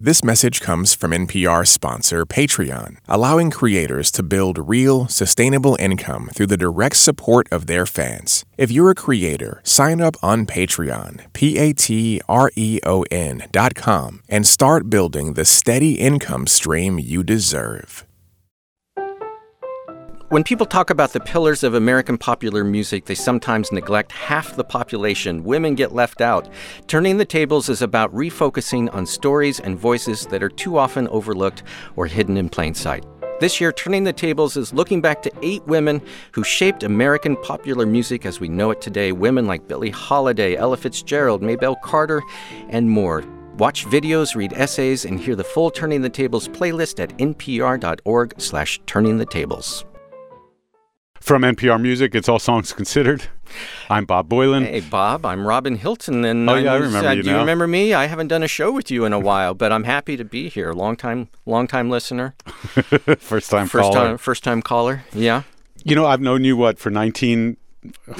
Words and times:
This 0.00 0.22
message 0.22 0.60
comes 0.60 0.94
from 0.94 1.10
NPR 1.10 1.66
sponsor 1.66 2.24
Patreon, 2.24 2.98
allowing 3.08 3.50
creators 3.50 4.12
to 4.12 4.22
build 4.22 4.68
real, 4.68 5.08
sustainable 5.08 5.76
income 5.80 6.30
through 6.32 6.46
the 6.46 6.56
direct 6.56 6.98
support 6.98 7.48
of 7.50 7.66
their 7.66 7.84
fans. 7.84 8.44
If 8.56 8.70
you're 8.70 8.90
a 8.90 8.94
creator, 8.94 9.60
sign 9.64 10.00
up 10.00 10.14
on 10.22 10.46
Patreon, 10.46 11.32
P 11.32 11.58
A 11.58 11.72
T 11.72 12.20
R 12.28 12.52
E 12.54 12.78
O 12.86 13.02
N 13.10 13.48
dot 13.50 13.74
com, 13.74 14.22
and 14.28 14.46
start 14.46 14.88
building 14.88 15.32
the 15.34 15.44
steady 15.44 15.94
income 15.94 16.46
stream 16.46 17.00
you 17.00 17.24
deserve. 17.24 18.06
When 20.30 20.44
people 20.44 20.66
talk 20.66 20.90
about 20.90 21.14
the 21.14 21.20
pillars 21.20 21.64
of 21.64 21.72
American 21.72 22.18
popular 22.18 22.62
music, 22.62 23.06
they 23.06 23.14
sometimes 23.14 23.72
neglect 23.72 24.12
half 24.12 24.54
the 24.56 24.64
population. 24.64 25.42
Women 25.42 25.74
get 25.74 25.94
left 25.94 26.20
out. 26.20 26.50
Turning 26.86 27.16
the 27.16 27.24
Tables 27.24 27.70
is 27.70 27.80
about 27.80 28.14
refocusing 28.14 28.92
on 28.92 29.06
stories 29.06 29.58
and 29.58 29.78
voices 29.78 30.26
that 30.26 30.42
are 30.42 30.50
too 30.50 30.76
often 30.76 31.08
overlooked 31.08 31.62
or 31.96 32.06
hidden 32.06 32.36
in 32.36 32.50
plain 32.50 32.74
sight. 32.74 33.06
This 33.40 33.58
year, 33.58 33.72
Turning 33.72 34.04
the 34.04 34.12
Tables 34.12 34.58
is 34.58 34.74
looking 34.74 35.00
back 35.00 35.22
to 35.22 35.32
eight 35.40 35.66
women 35.66 36.02
who 36.32 36.44
shaped 36.44 36.82
American 36.82 37.34
popular 37.36 37.86
music 37.86 38.26
as 38.26 38.38
we 38.38 38.50
know 38.50 38.70
it 38.70 38.82
today. 38.82 39.12
Women 39.12 39.46
like 39.46 39.66
Billie 39.66 39.88
Holiday, 39.88 40.56
Ella 40.56 40.76
Fitzgerald, 40.76 41.40
Maybelle 41.40 41.76
Carter, 41.76 42.20
and 42.68 42.90
more. 42.90 43.24
Watch 43.56 43.86
videos, 43.86 44.34
read 44.34 44.52
essays, 44.52 45.06
and 45.06 45.18
hear 45.18 45.36
the 45.36 45.42
full 45.42 45.70
Turning 45.70 46.02
the 46.02 46.10
Tables 46.10 46.48
playlist 46.48 47.00
at 47.00 47.16
npr.org 47.16 48.34
slash 48.38 48.78
turning 48.84 49.16
the 49.16 49.24
tables. 49.24 49.86
From 51.28 51.42
NPR 51.42 51.78
Music, 51.78 52.14
it's 52.14 52.26
All 52.26 52.38
Songs 52.38 52.72
Considered. 52.72 53.24
I'm 53.90 54.06
Bob 54.06 54.30
Boilen. 54.30 54.64
Hey, 54.64 54.80
Bob. 54.80 55.26
I'm 55.26 55.46
Robin 55.46 55.76
Hilton. 55.76 56.24
And 56.24 56.48
Oh, 56.48 56.54
yeah, 56.54 56.72
I 56.72 56.76
remember 56.76 57.06
uh, 57.06 57.12
you 57.12 57.22
Do 57.22 57.28
you 57.28 57.36
remember 57.36 57.66
me? 57.66 57.92
I 57.92 58.06
haven't 58.06 58.28
done 58.28 58.42
a 58.42 58.48
show 58.48 58.72
with 58.72 58.90
you 58.90 59.04
in 59.04 59.12
a 59.12 59.18
while, 59.18 59.52
but 59.52 59.70
I'm 59.70 59.84
happy 59.84 60.16
to 60.16 60.24
be 60.24 60.48
here. 60.48 60.72
Long 60.72 60.96
time, 60.96 61.28
long 61.44 61.66
time 61.66 61.90
listener. 61.90 62.34
First 63.18 63.50
time 63.50 63.66
First 63.66 63.92
caller. 63.92 64.06
time, 64.06 64.16
first 64.16 64.42
time 64.42 64.62
caller. 64.62 65.04
Yeah, 65.12 65.42
You 65.84 65.94
know, 65.96 66.06
I've 66.06 66.22
known 66.22 66.44
you, 66.44 66.56
what, 66.56 66.78
for 66.78 66.88
19... 66.88 67.58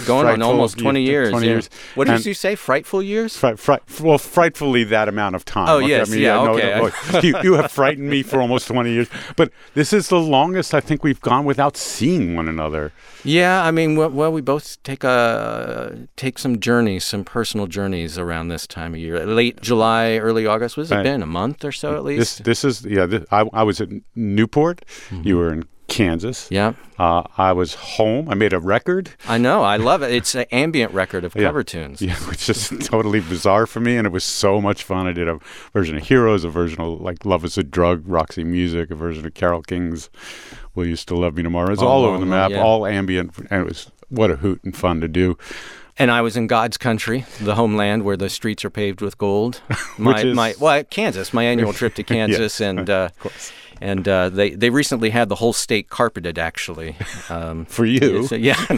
going 0.06 0.26
on 0.26 0.42
almost 0.42 0.78
20 0.78 1.00
yeah, 1.00 1.10
years. 1.10 1.30
20 1.30 1.46
yeah. 1.46 1.52
years. 1.52 1.70
What 1.94 2.06
did 2.06 2.14
And- 2.16 2.26
you 2.26 2.34
say? 2.34 2.54
Frightful 2.54 3.02
years? 3.02 3.36
Fri- 3.36 3.56
fri- 3.56 3.78
well, 4.00 4.18
frightfully 4.18 4.84
that 4.84 5.08
amount 5.08 5.34
of 5.34 5.44
time. 5.44 5.68
Oh, 5.68 5.78
yes, 5.78 6.14
yeah, 6.14 6.34
no, 6.34 6.54
okay. 6.54 6.78
no, 6.78 6.90
no. 7.12 7.20
you, 7.20 7.34
you 7.42 7.52
have 7.54 7.70
frightened 7.70 8.08
me 8.08 8.22
for 8.22 8.40
almost 8.40 8.68
20 8.68 8.90
years. 8.90 9.08
But 9.36 9.52
this 9.74 9.92
is 9.92 10.08
the 10.08 10.20
longest 10.20 10.74
I 10.74 10.80
think 10.80 11.02
we've 11.02 11.20
gone 11.20 11.44
without 11.44 11.76
seeing 11.76 12.36
one 12.36 12.48
another. 12.48 12.92
Yeah, 13.24 13.64
I 13.64 13.70
mean, 13.70 13.96
well, 13.96 14.10
well, 14.10 14.32
we 14.32 14.40
both 14.40 14.82
take 14.82 15.02
a 15.04 16.08
take 16.16 16.38
some 16.38 16.60
journeys, 16.60 17.04
some 17.04 17.24
personal 17.24 17.66
journeys 17.66 18.16
around 18.16 18.48
this 18.48 18.66
time 18.66 18.94
of 18.94 19.00
year. 19.00 19.24
Late 19.26 19.60
July, 19.60 20.16
early 20.18 20.46
August. 20.46 20.76
What 20.76 20.88
has 20.88 20.92
it 20.92 21.02
been? 21.02 21.22
A 21.22 21.26
month 21.26 21.64
or 21.64 21.72
so 21.72 21.98
at 21.98 22.04
This 22.04 22.04
least. 22.04 22.44
this 22.44 22.64
is, 22.64 22.84
yeah, 22.84 23.06
this, 23.06 23.24
I, 23.30 23.44
I 23.52 23.62
was 23.64 23.80
at 23.80 23.88
Newport. 24.14 24.84
Mm-hmm. 25.10 25.26
You 25.26 25.36
were 25.36 25.52
in 25.52 25.64
Kansas. 25.88 26.46
yeah, 26.50 26.74
Uh, 26.98 27.22
I 27.38 27.52
was 27.52 27.74
home. 27.74 28.28
I 28.28 28.34
made 28.34 28.52
a 28.52 28.60
record. 28.60 29.10
I 29.26 29.38
know. 29.38 29.62
I 29.62 29.76
love 29.76 30.02
it. 30.02 30.12
It's 30.12 30.34
an 30.34 30.44
ambient 30.52 30.92
record 30.92 31.24
of 31.24 31.34
Yeah. 31.34 31.44
cover 31.48 31.62
tunes. 31.64 32.00
Yeah, 32.02 32.14
which 32.28 32.48
is 32.48 32.68
totally 32.84 33.20
bizarre 33.20 33.66
for 33.66 33.80
me, 33.80 33.96
and 33.96 34.06
it 34.06 34.10
was 34.12 34.24
so 34.24 34.60
much 34.60 34.82
fun. 34.84 35.06
I 35.06 35.12
did 35.12 35.28
a 35.28 35.38
version 35.72 35.96
of 35.96 36.04
Heroes, 36.06 36.44
a 36.44 36.50
version 36.50 36.80
of 36.80 37.00
like 37.00 37.24
Love 37.24 37.44
Is 37.44 37.56
a 37.58 37.62
Drug, 37.64 38.02
Roxy 38.06 38.44
Music, 38.44 38.90
a 38.90 38.94
version 38.94 39.24
of 39.26 39.34
Carole 39.34 39.62
King's 39.62 40.10
Will 40.74 40.86
You 40.86 40.96
Still 40.96 41.18
Love 41.18 41.36
Me 41.36 41.42
Tomorrow. 41.42 41.72
It's 41.72 41.82
Oh, 41.82 41.86
all 41.88 42.04
over 42.04 42.18
the 42.18 42.26
map, 42.26 42.50
yeah. 42.50 42.62
all 42.62 42.86
ambient, 42.86 43.32
and 43.50 43.62
it 43.62 43.66
was 43.66 43.90
what 44.08 44.30
a 44.30 44.36
hoot 44.36 44.60
and 44.64 44.76
fun 44.76 45.00
to 45.00 45.08
do. 45.08 45.36
And 46.00 46.12
I 46.12 46.20
was 46.20 46.36
in 46.36 46.46
God's 46.46 46.76
country, 46.76 47.24
the 47.40 47.56
homeland 47.56 48.04
where 48.04 48.16
the 48.16 48.28
streets 48.28 48.64
are 48.64 48.70
paved 48.70 49.00
with 49.00 49.18
gold. 49.18 49.60
My, 49.98 50.20
is- 50.22 50.36
my 50.36 50.54
well, 50.60 50.84
Kansas, 50.84 51.32
my 51.32 51.42
annual 51.42 51.72
trip 51.72 51.94
to 51.94 52.02
Kansas, 52.14 52.60
and 52.60 52.88
uh, 52.88 53.08
and 53.80 54.06
uh, 54.08 54.28
they 54.28 54.50
they 54.50 54.70
recently 54.70 55.10
had 55.10 55.28
the 55.28 55.36
whole 55.36 55.52
state 55.52 55.88
carpeted 55.88 56.38
actually. 56.38 56.96
Um, 57.28 57.64
For 57.68 57.84
you, 57.84 58.26
so- 58.28 58.34
yeah. 58.36 58.56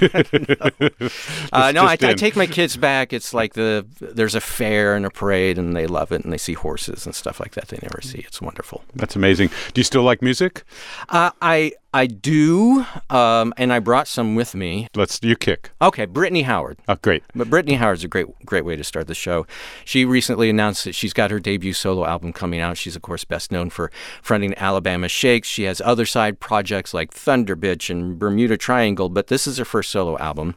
uh, 1.53 1.73
no, 1.73 1.85
I, 1.85 1.93
I 2.01 2.15
take 2.15 2.37
my 2.37 2.47
kids 2.47 2.77
back. 2.77 3.13
It's 3.13 3.33
like 3.35 3.55
the 3.55 3.87
there's 4.01 4.35
a 4.35 4.41
fair 4.41 4.95
and 4.95 5.07
a 5.07 5.11
parade, 5.11 5.59
and 5.59 5.77
they 5.77 5.87
love 5.87 6.13
it, 6.13 6.23
and 6.23 6.33
they 6.33 6.39
see 6.39 6.55
horses 6.55 7.07
and 7.07 7.15
stuff 7.15 7.41
like 7.41 7.53
that 7.55 7.69
they 7.69 7.79
never 7.83 8.01
see. 8.03 8.19
It's 8.19 8.41
wonderful. 8.41 8.83
that's 8.95 9.17
amazing. 9.17 9.49
Do 9.73 9.81
you 9.81 9.85
still 9.85 10.03
like 10.03 10.23
music? 10.23 10.65
Uh, 11.09 11.31
I 11.41 11.73
I 11.93 12.07
do, 12.07 12.85
um, 13.09 13.53
and 13.57 13.73
I 13.73 13.81
brought 13.81 14.07
some 14.07 14.37
with 14.37 14.55
me. 14.55 14.87
Let's 14.95 15.19
you 15.23 15.35
kick. 15.35 15.71
Okay, 15.83 16.05
Brittany 16.05 16.43
Howard. 16.43 16.79
Oh, 16.87 16.95
great. 17.03 17.25
But 17.35 17.51
Brittany 17.51 17.75
Howard's 17.75 18.05
a 18.05 18.09
great, 18.09 18.27
great 18.47 18.65
way 18.65 18.77
to 18.77 18.85
start 18.85 19.09
the 19.09 19.15
show. 19.15 19.45
She 19.85 20.05
recently 20.05 20.49
announced 20.49 20.85
that 20.85 20.95
she's 20.95 21.13
got 21.13 21.33
her 21.33 21.41
debut 21.41 21.73
solo 21.73 22.07
album 22.07 22.33
coming 22.33 22.61
out. 22.61 22.77
She's, 22.77 22.95
of 22.95 23.03
course, 23.03 23.25
best 23.25 23.51
known 23.51 23.71
for 23.71 23.91
fronting 24.23 24.55
Alabama 24.57 24.90
Shakes. 25.09 25.49
She 25.49 25.65
has 25.65 25.81
other 25.81 26.07
side 26.07 26.41
projects 26.41 26.95
like 26.95 27.13
Thunderbitch 27.13 27.91
and 27.91 28.19
Bermuda 28.19 28.57
Triangle, 28.57 29.09
but 29.09 29.29
this 29.29 29.47
is 29.47 29.59
her 29.59 29.65
first 29.65 29.91
solo 29.91 30.19
album. 30.19 30.57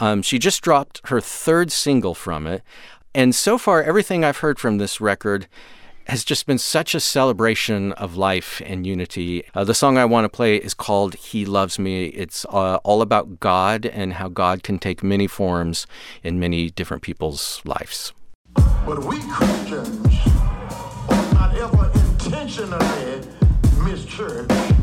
Um, 0.00 0.22
she 0.22 0.38
just 0.38 0.62
dropped 0.62 1.00
her 1.08 1.20
third 1.20 1.72
single 1.72 2.14
from 2.14 2.46
it. 2.46 2.62
And 3.14 3.34
so 3.34 3.58
far, 3.58 3.82
everything 3.82 4.24
I've 4.24 4.38
heard 4.38 4.58
from 4.58 4.78
this 4.78 5.00
record 5.00 5.48
has 6.06 6.24
just 6.24 6.46
been 6.46 6.58
such 6.58 6.94
a 6.94 7.00
celebration 7.00 7.92
of 7.92 8.16
life 8.16 8.62
and 8.64 8.86
unity. 8.86 9.44
Uh, 9.54 9.64
the 9.64 9.74
song 9.74 9.98
I 9.98 10.06
want 10.06 10.24
to 10.24 10.28
play 10.28 10.56
is 10.56 10.72
called 10.72 11.14
He 11.14 11.44
Loves 11.44 11.78
Me. 11.78 12.06
It's 12.06 12.46
uh, 12.46 12.76
all 12.76 13.02
about 13.02 13.40
God 13.40 13.84
and 13.84 14.14
how 14.14 14.28
God 14.28 14.62
can 14.62 14.78
take 14.78 15.02
many 15.02 15.26
forms 15.26 15.86
in 16.22 16.40
many 16.40 16.70
different 16.70 17.02
people's 17.02 17.60
lives. 17.64 18.12
But 18.54 19.04
we 19.04 19.18
Christians 19.20 20.16
ought 21.08 21.32
not 21.34 21.56
ever 21.58 21.90
intentionally 21.94 23.37
miss 23.78 24.04
church. 24.04 24.77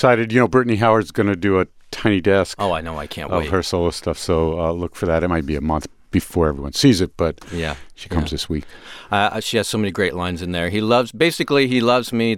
Excited. 0.00 0.32
You 0.32 0.40
know, 0.40 0.48
Brittany 0.48 0.76
Howard's 0.76 1.10
going 1.10 1.26
to 1.26 1.36
do 1.36 1.60
a 1.60 1.66
tiny 1.90 2.22
desk 2.22 2.56
Oh, 2.58 2.72
I 2.72 2.80
know. 2.80 2.96
I 2.98 3.06
can't 3.06 3.30
of 3.30 3.42
wait. 3.42 3.50
her 3.50 3.62
solo 3.62 3.90
stuff, 3.90 4.16
so 4.16 4.58
uh, 4.58 4.72
look 4.72 4.96
for 4.96 5.04
that. 5.04 5.22
It 5.22 5.28
might 5.28 5.44
be 5.44 5.56
a 5.56 5.60
month 5.60 5.88
before 6.10 6.48
everyone 6.48 6.72
sees 6.72 7.02
it, 7.02 7.14
but 7.18 7.38
Yeah. 7.52 7.76
She 8.00 8.08
comes 8.08 8.30
Yeah. 8.30 8.34
this 8.36 8.48
week. 8.48 8.64
Uh, 9.10 9.40
she 9.40 9.56
has 9.56 9.68
so 9.68 9.76
many 9.78 9.90
great 9.90 10.14
lines 10.14 10.40
in 10.42 10.52
there. 10.52 10.70
He 10.70 10.80
loves, 10.80 11.12
basically, 11.12 11.68
he 11.68 11.80
loves 11.80 12.12
me. 12.12 12.36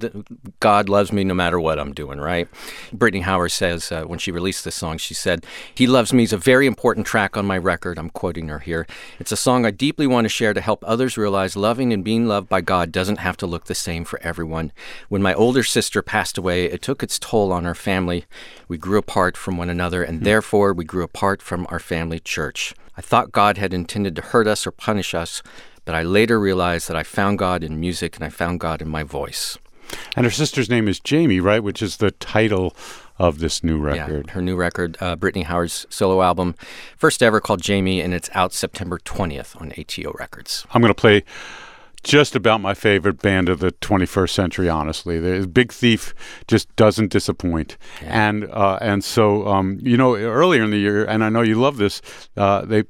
God 0.60 0.88
loves 0.88 1.12
me 1.12 1.22
no 1.24 1.34
matter 1.34 1.60
what 1.60 1.78
I'm 1.78 1.92
doing, 1.92 2.18
right? 2.18 2.48
Brittany 2.92 3.22
Howard 3.22 3.52
says 3.52 3.92
uh, 3.92 4.04
when 4.04 4.18
she 4.18 4.30
released 4.30 4.64
this 4.64 4.74
song, 4.74 4.98
she 4.98 5.14
said, 5.14 5.46
He 5.74 5.86
Loves 5.86 6.12
Me 6.12 6.24
is 6.24 6.32
a 6.32 6.36
very 6.36 6.66
important 6.66 7.06
track 7.06 7.36
on 7.36 7.46
my 7.46 7.56
record. 7.58 7.98
I'm 7.98 8.10
quoting 8.10 8.48
her 8.48 8.58
here. 8.58 8.86
It's 9.20 9.32
a 9.32 9.36
song 9.36 9.64
I 9.64 9.70
deeply 9.70 10.06
want 10.06 10.24
to 10.24 10.28
share 10.28 10.52
to 10.54 10.60
help 10.60 10.82
others 10.86 11.16
realize 11.16 11.56
loving 11.56 11.92
and 11.92 12.02
being 12.04 12.26
loved 12.26 12.48
by 12.48 12.60
God 12.60 12.90
doesn't 12.90 13.18
have 13.18 13.36
to 13.38 13.46
look 13.46 13.66
the 13.66 13.74
same 13.74 14.04
for 14.04 14.20
everyone. 14.22 14.72
When 15.08 15.22
my 15.22 15.34
older 15.34 15.62
sister 15.62 16.02
passed 16.02 16.36
away, 16.36 16.64
it 16.64 16.82
took 16.82 17.02
its 17.02 17.18
toll 17.18 17.52
on 17.52 17.66
our 17.66 17.74
family. 17.74 18.24
We 18.68 18.78
grew 18.78 18.98
apart 18.98 19.36
from 19.36 19.56
one 19.56 19.70
another, 19.70 20.02
and 20.02 20.22
therefore 20.24 20.72
we 20.72 20.84
grew 20.84 21.04
apart 21.04 21.42
from 21.42 21.66
our 21.70 21.78
family 21.78 22.18
church. 22.18 22.74
I 22.96 23.00
thought 23.00 23.32
God 23.32 23.56
had 23.56 23.72
intended 23.72 24.14
to 24.16 24.22
hurt 24.22 24.46
us 24.46 24.66
or 24.66 24.70
punish 24.70 25.14
us, 25.14 25.42
but 25.84 25.94
I 25.94 26.02
later 26.02 26.38
realized 26.38 26.88
that 26.88 26.96
I 26.96 27.02
found 27.02 27.38
God 27.38 27.64
in 27.64 27.80
music 27.80 28.16
and 28.16 28.24
I 28.24 28.28
found 28.28 28.60
God 28.60 28.82
in 28.82 28.88
my 28.88 29.02
voice. 29.02 29.58
And 30.16 30.24
her 30.24 30.30
sister's 30.30 30.70
name 30.70 30.88
is 30.88 31.00
Jaime, 31.06 31.40
right? 31.40 31.62
Which 31.62 31.82
is 31.82 31.98
the 31.98 32.12
title 32.12 32.74
of 33.18 33.38
this 33.38 33.62
new 33.62 33.78
record. 33.78 34.26
Yeah, 34.26 34.32
her 34.32 34.42
new 34.42 34.56
record, 34.56 34.96
uh, 35.00 35.16
Brittany 35.16 35.44
Howard's 35.44 35.86
solo 35.90 36.22
album, 36.22 36.54
first 36.96 37.22
ever 37.22 37.40
called 37.40 37.64
Jaime, 37.64 38.00
and 38.00 38.14
it's 38.14 38.30
out 38.34 38.52
September 38.52 38.98
20th 38.98 39.60
on 39.60 39.72
ATO 39.78 40.12
Records. 40.18 40.66
I'm 40.72 40.80
going 40.80 40.90
to 40.90 41.00
play 41.00 41.24
just 42.02 42.34
about 42.34 42.60
my 42.60 42.74
favorite 42.74 43.22
band 43.22 43.48
of 43.48 43.60
the 43.60 43.72
21st 43.72 44.30
century. 44.30 44.68
Honestly, 44.68 45.20
the 45.20 45.46
Big 45.46 45.72
Thief 45.72 46.14
just 46.48 46.74
doesn't 46.76 47.12
disappoint, 47.12 47.76
and 48.02 48.44
uh, 48.50 48.78
and 48.80 49.04
so 49.04 49.46
um, 49.46 49.78
you 49.82 49.96
know 49.96 50.16
earlier 50.16 50.64
in 50.64 50.70
the 50.70 50.78
year, 50.78 51.04
and 51.04 51.22
I 51.22 51.28
know 51.28 51.42
you 51.42 51.54
love 51.54 51.76
this. 51.76 52.02
Uh, 52.36 52.64
they 52.64 52.84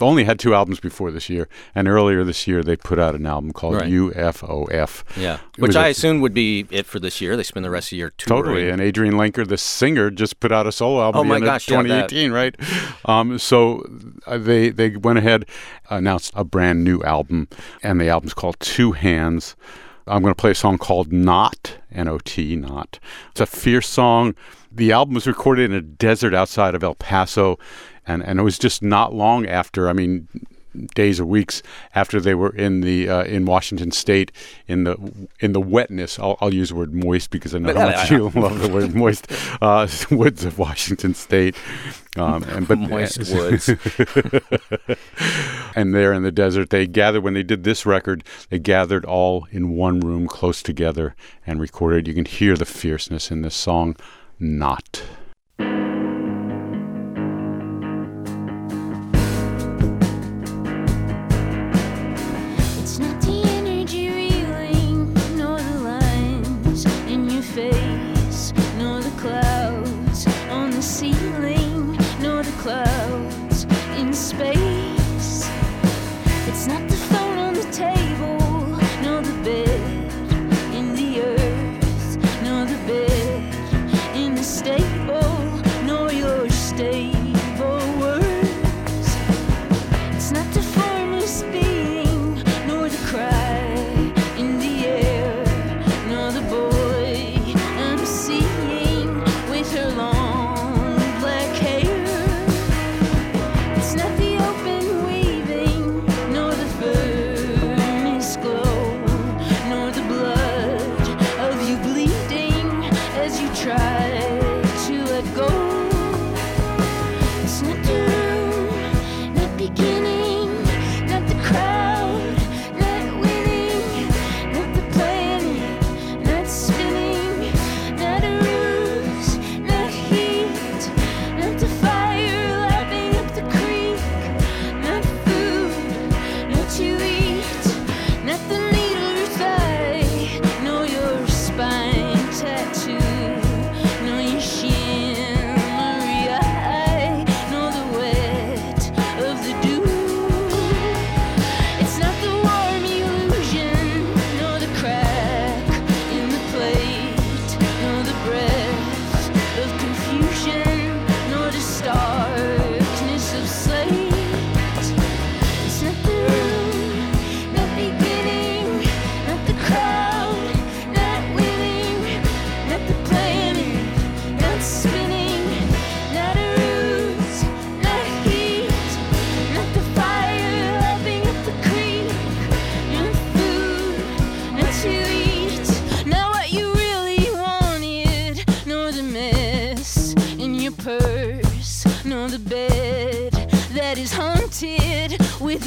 only 0.00 0.24
had 0.24 0.38
two 0.38 0.54
albums 0.54 0.80
before 0.80 1.10
this 1.10 1.30
year, 1.30 1.48
and 1.74 1.88
earlier 1.88 2.24
this 2.24 2.46
year 2.46 2.62
they 2.62 2.76
put 2.76 2.98
out 2.98 3.14
an 3.14 3.24
album 3.26 3.52
called 3.52 3.76
Right. 3.76 3.90
UFOF. 3.90 5.02
Yeah, 5.16 5.38
which 5.58 5.76
I 5.76 5.88
a- 5.88 5.90
assume 5.90 6.20
would 6.20 6.34
be 6.34 6.66
it 6.70 6.86
for 6.86 6.98
this 6.98 7.20
year. 7.20 7.36
They 7.36 7.42
spend 7.42 7.64
the 7.64 7.70
rest 7.70 7.86
of 7.86 7.90
the 7.90 7.96
year 7.96 8.12
touring. 8.16 8.42
Totally, 8.44 8.68
and 8.68 8.80
Adrianne 8.82 9.14
Lenker, 9.14 9.46
the 9.46 9.56
singer, 9.56 10.10
just 10.10 10.40
put 10.40 10.52
out 10.52 10.66
a 10.66 10.72
solo 10.72 11.02
album 11.02 11.20
Oh 11.20 11.24
my 11.24 11.36
at 11.36 11.40
the 11.40 11.44
end 11.44 11.46
gosh, 11.46 11.68
of 11.68 11.72
yeah, 11.86 12.06
2018, 12.06 12.32
right? 12.32 12.56
Um, 13.06 13.38
so 13.38 13.86
uh, 14.26 14.38
they 14.38 14.70
they 14.70 14.90
went 14.96 15.18
ahead, 15.18 15.46
announced 15.90 16.32
a 16.34 16.44
brand 16.44 16.84
new 16.84 17.02
album, 17.02 17.48
and 17.82 18.00
the 18.00 18.08
album's 18.08 18.34
called 18.34 18.58
Two 18.60 18.92
Hands. 18.92 19.56
I'm 20.06 20.20
going 20.20 20.34
to 20.34 20.40
play 20.40 20.50
a 20.50 20.54
song 20.54 20.78
called 20.78 21.12
Not, 21.12 21.76
N-O-T, 21.92 22.56
Not. 22.56 22.98
It's 23.30 23.40
a 23.40 23.46
fierce 23.46 23.88
song. 23.88 24.34
The 24.72 24.90
album 24.90 25.14
was 25.14 25.28
recorded 25.28 25.70
in 25.70 25.76
a 25.76 25.80
desert 25.80 26.34
outside 26.34 26.74
of 26.74 26.82
El 26.82 26.96
Paso, 26.96 27.56
and, 28.06 28.22
and 28.22 28.38
it 28.38 28.42
was 28.42 28.58
just 28.58 28.82
not 28.82 29.14
long 29.14 29.46
after. 29.46 29.88
I 29.88 29.92
mean, 29.92 30.28
days 30.94 31.20
or 31.20 31.26
weeks 31.26 31.62
after 31.94 32.20
they 32.20 32.34
were 32.34 32.54
in 32.54 32.80
the 32.80 33.08
uh, 33.08 33.24
in 33.24 33.44
Washington 33.44 33.90
State 33.90 34.32
in 34.66 34.84
the 34.84 35.28
in 35.40 35.52
the 35.52 35.60
wetness. 35.60 36.18
I'll, 36.18 36.36
I'll 36.40 36.54
use 36.54 36.70
the 36.70 36.76
word 36.76 36.94
moist 36.94 37.30
because 37.30 37.54
I 37.54 37.58
know 37.58 37.74
how 37.74 37.86
much 37.86 38.10
you 38.10 38.30
love 38.30 38.60
the 38.60 38.68
word 38.68 38.94
moist. 38.94 39.30
Uh, 39.60 39.88
woods 40.10 40.44
of 40.44 40.58
Washington 40.58 41.14
State, 41.14 41.56
um, 42.16 42.42
and 42.44 42.66
but 42.66 42.78
Moist 42.78 43.32
woods. 43.32 43.68
and 45.74 45.94
there 45.94 46.12
in 46.12 46.22
the 46.22 46.32
desert 46.32 46.70
they 46.70 46.86
gathered 46.86 47.22
when 47.22 47.34
they 47.34 47.42
did 47.42 47.64
this 47.64 47.86
record 47.86 48.24
they 48.50 48.58
gathered 48.58 49.04
all 49.04 49.46
in 49.50 49.70
one 49.70 50.00
room 50.00 50.26
close 50.26 50.62
together 50.62 51.14
and 51.46 51.60
recorded 51.60 52.06
you 52.06 52.14
can 52.14 52.24
hear 52.24 52.56
the 52.56 52.64
fierceness 52.64 53.30
in 53.30 53.42
this 53.42 53.54
song 53.54 53.96
not 54.38 55.02
as 113.70 114.21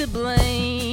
a 0.05 0.84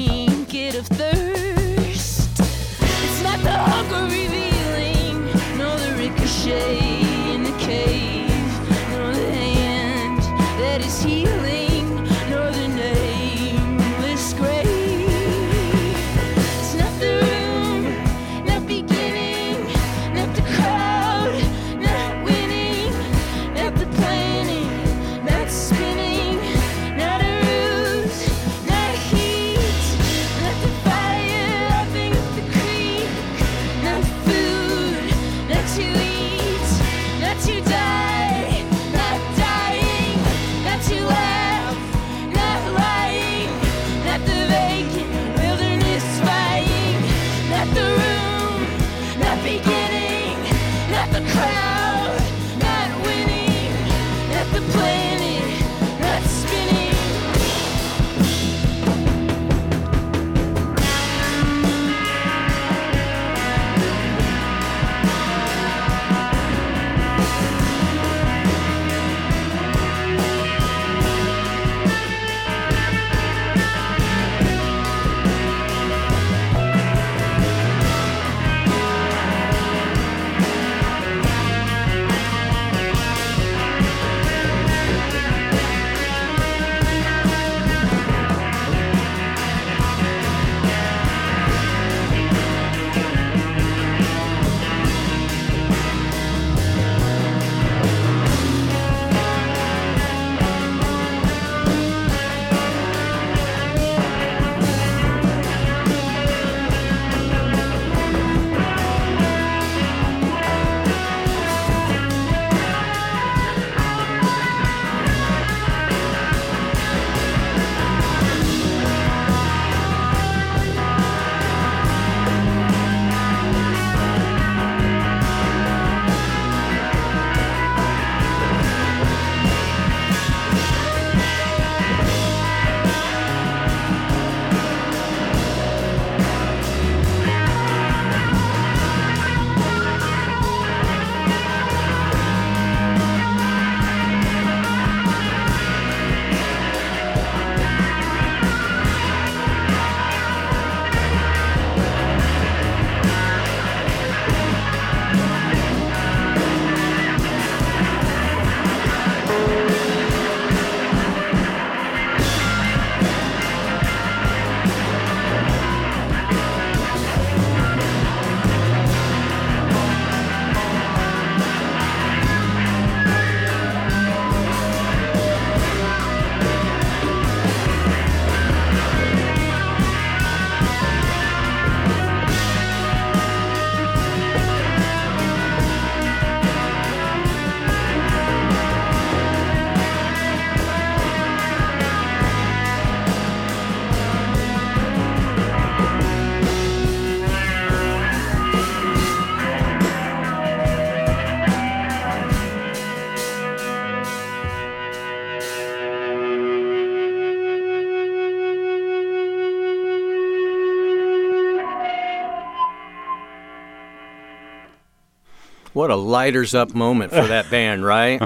What 215.82 215.90
a 215.90 215.96
lighters 215.96 216.54
up 216.54 216.76
moment 216.76 217.10
for 217.10 217.26
that 217.26 217.50
band, 217.50 217.84
right? 217.84 218.22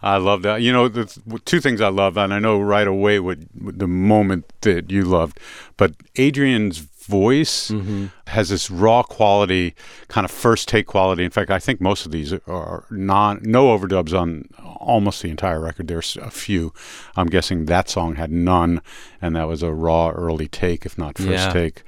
I 0.00 0.18
love 0.18 0.42
that. 0.42 0.62
You 0.62 0.72
know, 0.72 0.86
the 0.86 1.20
two 1.44 1.60
things 1.60 1.80
I 1.80 1.88
love, 1.88 2.16
and 2.16 2.32
I 2.32 2.38
know 2.38 2.60
right 2.60 2.86
away 2.86 3.18
what, 3.18 3.38
the 3.52 3.88
moment 3.88 4.44
that 4.60 4.88
you 4.88 5.02
loved, 5.02 5.40
but 5.76 5.94
Adrianne's 6.16 6.86
voice 7.04 7.70
Mm-hmm. 7.70 8.06
has 8.28 8.48
this 8.48 8.70
raw 8.70 9.02
quality, 9.02 9.74
kind 10.08 10.24
of 10.24 10.30
first 10.30 10.68
take 10.68 10.86
quality. 10.86 11.24
In 11.24 11.30
fact, 11.30 11.50
I 11.50 11.58
think 11.58 11.80
most 11.80 12.06
of 12.06 12.12
these 12.12 12.32
are 12.46 12.84
non 12.90 13.40
no 13.42 13.76
overdubs 13.76 14.18
on 14.18 14.48
almost 14.76 15.22
the 15.22 15.30
entire 15.30 15.60
record. 15.60 15.88
There's 15.88 16.16
a 16.16 16.30
few. 16.30 16.72
I'm 17.16 17.26
guessing 17.28 17.66
that 17.66 17.88
song 17.88 18.16
had 18.16 18.30
none, 18.32 18.80
and 19.20 19.36
that 19.36 19.46
was 19.48 19.62
a 19.62 19.72
raw 19.72 20.10
early 20.10 20.48
take, 20.48 20.84
if 20.86 20.96
not 20.98 21.16
first 21.18 21.28
Yeah. 21.30 21.52
take. 21.52 21.82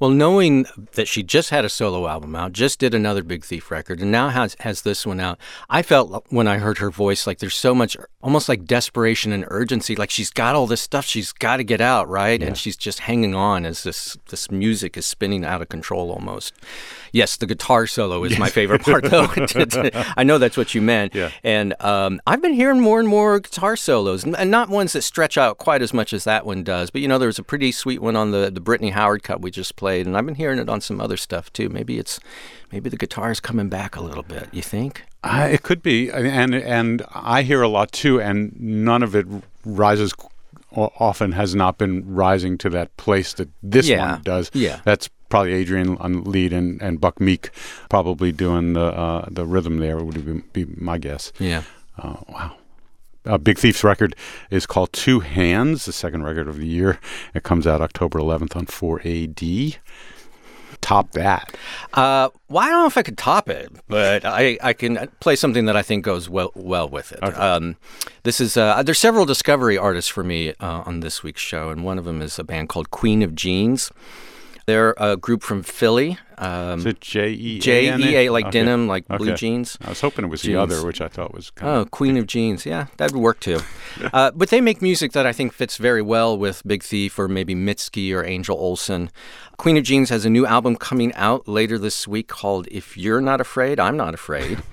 Well, 0.00 0.10
knowing 0.10 0.66
that 0.94 1.08
she 1.08 1.22
just 1.22 1.50
had 1.50 1.64
a 1.64 1.68
solo 1.68 2.06
album 2.06 2.34
out, 2.36 2.52
just 2.52 2.78
did 2.78 2.94
another 2.94 3.22
Big 3.22 3.44
Thief 3.44 3.70
record, 3.70 4.00
and 4.00 4.10
now 4.12 4.28
has 4.28 4.56
has 4.60 4.82
this 4.82 5.06
one 5.06 5.20
out, 5.20 5.38
I 5.70 5.82
felt 5.82 6.26
when 6.28 6.46
I 6.48 6.58
heard 6.58 6.78
her 6.78 6.90
voice 6.90 7.26
like 7.26 7.38
there's 7.38 7.54
so 7.56 7.74
much, 7.74 7.96
almost 8.22 8.48
like 8.48 8.64
desperation 8.64 9.32
and 9.32 9.44
urgency. 9.48 9.96
Like 9.96 10.10
she's 10.10 10.30
got 10.30 10.54
all 10.54 10.66
this 10.66 10.80
stuff 10.80 11.04
she's 11.04 11.32
got 11.32 11.56
to 11.58 11.64
get 11.64 11.80
out, 11.80 12.08
right? 12.08 12.42
And 12.42 12.56
she's 12.56 12.76
just 12.76 13.00
hanging 13.00 13.34
on 13.34 13.64
as 13.66 13.82
this 13.82 14.16
this 14.28 14.50
music 14.58 14.96
is 14.96 15.06
spinning 15.06 15.44
out 15.44 15.62
of 15.62 15.68
control 15.68 16.10
almost. 16.10 16.54
Yes, 17.12 17.36
the 17.36 17.46
guitar 17.46 17.86
solo 17.86 18.24
is 18.24 18.38
my 18.38 18.50
favorite 18.50 18.82
part, 18.82 19.04
though. 19.04 19.28
I 20.16 20.22
know 20.22 20.38
that's 20.38 20.56
what 20.56 20.74
you 20.74 20.82
meant. 20.82 21.14
Yeah. 21.14 21.30
And 21.42 21.74
um, 21.80 22.20
I've 22.26 22.42
been 22.42 22.52
hearing 22.52 22.80
more 22.80 23.00
and 23.00 23.08
more 23.08 23.40
guitar 23.40 23.76
solos, 23.76 24.24
and 24.24 24.50
not 24.50 24.68
ones 24.68 24.92
that 24.92 25.02
stretch 25.02 25.38
out 25.38 25.58
quite 25.58 25.82
as 25.82 25.94
much 25.94 26.12
as 26.12 26.24
that 26.24 26.44
one 26.44 26.62
does. 26.62 26.90
But 26.90 27.00
you 27.00 27.08
know, 27.08 27.18
there 27.18 27.28
was 27.28 27.38
a 27.38 27.42
pretty 27.42 27.72
sweet 27.72 28.00
one 28.00 28.16
on 28.16 28.32
the 28.32 28.50
the 28.50 28.60
Brittany 28.60 28.90
Howard 28.90 29.22
cut 29.22 29.40
we 29.40 29.50
just 29.50 29.76
played, 29.76 30.06
and 30.06 30.16
I've 30.16 30.26
been 30.26 30.34
hearing 30.34 30.58
it 30.58 30.68
on 30.68 30.80
some 30.80 31.00
other 31.00 31.16
stuff 31.16 31.52
too. 31.52 31.68
Maybe 31.68 31.98
it's 31.98 32.20
maybe 32.72 32.90
the 32.90 32.96
guitar 32.96 33.30
is 33.30 33.40
coming 33.40 33.68
back 33.68 33.96
a 33.96 34.02
little 34.02 34.22
bit. 34.22 34.48
You 34.52 34.62
think? 34.62 35.04
Uh, 35.22 35.48
it 35.50 35.62
could 35.62 35.82
be, 35.82 36.10
and 36.10 36.54
and 36.54 37.02
I 37.12 37.42
hear 37.42 37.62
a 37.62 37.68
lot 37.68 37.92
too, 37.92 38.20
and 38.20 38.54
none 38.60 39.02
of 39.02 39.14
it 39.14 39.26
rises. 39.64 40.12
Often 40.72 41.32
has 41.32 41.54
not 41.54 41.78
been 41.78 42.02
rising 42.06 42.58
to 42.58 42.68
that 42.70 42.94
place 42.96 43.32
that 43.34 43.48
this 43.62 43.88
Yeah, 43.88 44.12
one 44.14 44.22
does. 44.22 44.50
yeah. 44.52 44.80
that's 44.84 45.08
probably 45.28 45.64
Adrianne 45.64 45.98
on 46.00 46.24
lead 46.24 46.52
and, 46.52 46.80
and 46.82 47.00
Buck 47.00 47.20
Meek 47.20 47.50
probably 47.88 48.30
doing 48.32 48.74
the 48.74 48.86
uh, 48.86 49.26
the 49.30 49.46
rhythm 49.46 49.78
there 49.78 49.96
would 50.04 50.24
be, 50.52 50.64
be 50.64 50.72
my 50.76 50.98
guess. 50.98 51.32
Yeah. 51.38 51.62
Oh, 52.02 52.22
wow. 52.28 52.56
Uh, 53.24 53.38
Big 53.38 53.58
Thief's 53.58 53.82
record 53.82 54.14
is 54.50 54.66
called 54.66 54.92
Two 54.92 55.20
Hands, 55.20 55.82
the 55.84 55.92
second 55.92 56.22
record 56.24 56.46
of 56.46 56.58
the 56.58 56.66
year. 56.66 57.00
It 57.34 57.42
comes 57.42 57.66
out 57.66 57.80
October 57.80 58.18
11th 58.20 58.54
on 58.54 58.66
4AD. 58.66 59.76
Top 60.86 61.10
that. 61.14 61.52
Uh, 61.94 62.28
well, 62.48 62.64
I 62.64 62.68
don't 62.70 62.82
know 62.82 62.86
if 62.86 62.96
I 62.96 63.02
could 63.02 63.18
top 63.18 63.48
it, 63.48 63.72
but 63.88 64.24
I, 64.24 64.56
I 64.62 64.72
can 64.72 65.08
play 65.18 65.34
something 65.34 65.64
that 65.64 65.76
I 65.76 65.82
think 65.82 66.04
goes 66.04 66.28
well 66.28 66.52
well 66.54 66.88
with 66.88 67.10
it. 67.10 67.24
Um, 67.24 67.74
this 68.22 68.40
is 68.40 68.56
uh, 68.56 68.84
there's 68.84 69.00
several 69.00 69.26
discovery 69.26 69.76
artists 69.76 70.08
for 70.08 70.22
me 70.22 70.50
uh, 70.60 70.84
on 70.86 71.00
this 71.00 71.24
week's 71.24 71.40
show, 71.40 71.70
and 71.70 71.84
one 71.84 71.98
of 71.98 72.04
them 72.04 72.22
is 72.22 72.38
a 72.38 72.44
band 72.44 72.68
called 72.68 72.92
Queen 72.92 73.24
of 73.24 73.34
Jeans. 73.34 73.90
They're 74.66 74.94
a 74.96 75.16
group 75.16 75.42
from 75.42 75.64
Philly. 75.64 76.18
Um, 76.38 76.80
Is 76.80 76.86
it 76.86 77.00
J 77.00 77.30
E 77.30 77.58
J 77.58 77.96
E 77.98 78.16
A 78.16 78.28
like 78.30 78.46
Okay. 78.46 78.58
denim, 78.60 78.86
like 78.86 79.06
blue 79.08 79.34
jeans. 79.34 79.78
I 79.82 79.88
was 79.88 80.00
hoping 80.00 80.24
it 80.24 80.28
was 80.28 80.42
the 80.42 80.56
other, 80.56 80.84
which 80.84 81.00
I 81.00 81.08
thought 81.08 81.32
was 81.34 81.50
kind 81.50 81.70
Oh, 81.70 81.80
of. 81.82 81.90
Queen 81.90 82.16
of 82.16 82.26
Jeans. 82.26 82.66
Yeah, 82.66 82.86
that 82.98 83.12
would 83.12 83.20
work 83.20 83.40
too. 83.40 83.60
uh, 84.12 84.30
but 84.34 84.50
they 84.50 84.60
make 84.60 84.82
music 84.82 85.12
that 85.12 85.26
I 85.26 85.32
think 85.32 85.52
fits 85.52 85.76
very 85.78 86.02
well 86.02 86.36
with 86.36 86.62
Big 86.66 86.82
Thief 86.82 87.18
or 87.18 87.28
maybe 87.28 87.54
Mitski 87.54 88.12
or 88.14 88.24
Angel 88.24 88.56
Olsen. 88.58 89.10
Queen 89.56 89.76
of 89.78 89.84
Jeans 89.84 90.10
has 90.10 90.24
a 90.26 90.30
new 90.30 90.44
album 90.46 90.76
coming 90.76 91.14
out 91.14 91.48
later 91.48 91.78
this 91.78 92.06
week 92.06 92.28
called 92.28 92.68
If 92.70 92.96
You're 92.96 93.20
Not 93.22 93.40
Afraid, 93.40 93.80
I'm 93.80 93.96
Not 93.96 94.12
Afraid. 94.14 94.62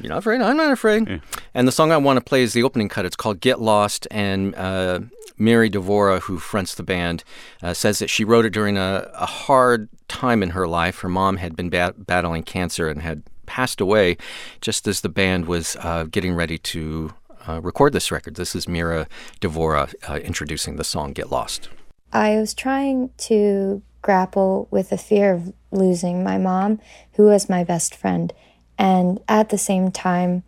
You're 0.00 0.10
not 0.10 0.18
afraid? 0.18 0.40
I'm 0.40 0.56
not 0.56 0.70
afraid. 0.70 1.20
And 1.54 1.68
the 1.68 1.72
song 1.72 1.92
I 1.92 1.96
want 1.96 2.18
to 2.18 2.24
play 2.24 2.42
is 2.42 2.52
the 2.52 2.62
opening 2.62 2.88
cut. 2.88 3.04
It's 3.04 3.16
called 3.16 3.40
Get 3.40 3.60
Lost. 3.60 4.06
And 4.10 4.54
uh, 4.54 5.00
Mary 5.36 5.70
Devora, 5.70 6.20
who 6.20 6.38
fronts 6.38 6.74
the 6.74 6.82
band, 6.82 7.24
uh, 7.62 7.74
says 7.74 7.98
that 7.98 8.10
she 8.10 8.24
wrote 8.24 8.44
it 8.44 8.50
during 8.50 8.76
a, 8.76 9.10
a 9.14 9.26
hard 9.26 9.88
time 10.08 10.42
in 10.42 10.50
her 10.50 10.66
life. 10.66 11.00
Her 11.00 11.08
mom 11.08 11.36
had 11.38 11.56
been 11.56 11.70
bat- 11.70 12.06
battling 12.06 12.42
cancer 12.42 12.88
and 12.88 13.02
had 13.02 13.22
passed 13.46 13.80
away 13.80 14.16
just 14.60 14.86
as 14.86 15.00
the 15.00 15.08
band 15.08 15.46
was 15.46 15.76
uh, 15.80 16.04
getting 16.04 16.34
ready 16.34 16.58
to 16.58 17.12
uh, 17.48 17.60
record 17.60 17.92
this 17.92 18.10
record. 18.10 18.34
This 18.34 18.54
is 18.54 18.68
Mira 18.68 19.08
Devora 19.40 19.94
uh, 20.08 20.16
introducing 20.16 20.76
the 20.76 20.84
song 20.84 21.12
Get 21.12 21.30
Lost. 21.30 21.68
I 22.12 22.36
was 22.36 22.54
trying 22.54 23.10
to 23.18 23.82
grapple 24.02 24.68
with 24.70 24.90
the 24.90 24.98
fear 24.98 25.34
of 25.34 25.52
losing 25.70 26.22
my 26.22 26.38
mom, 26.38 26.80
who 27.14 27.24
was 27.24 27.48
my 27.48 27.64
best 27.64 27.94
friend, 27.94 28.32
and 28.78 29.20
at 29.28 29.48
the 29.48 29.58
same 29.58 29.90
time, 29.90 30.44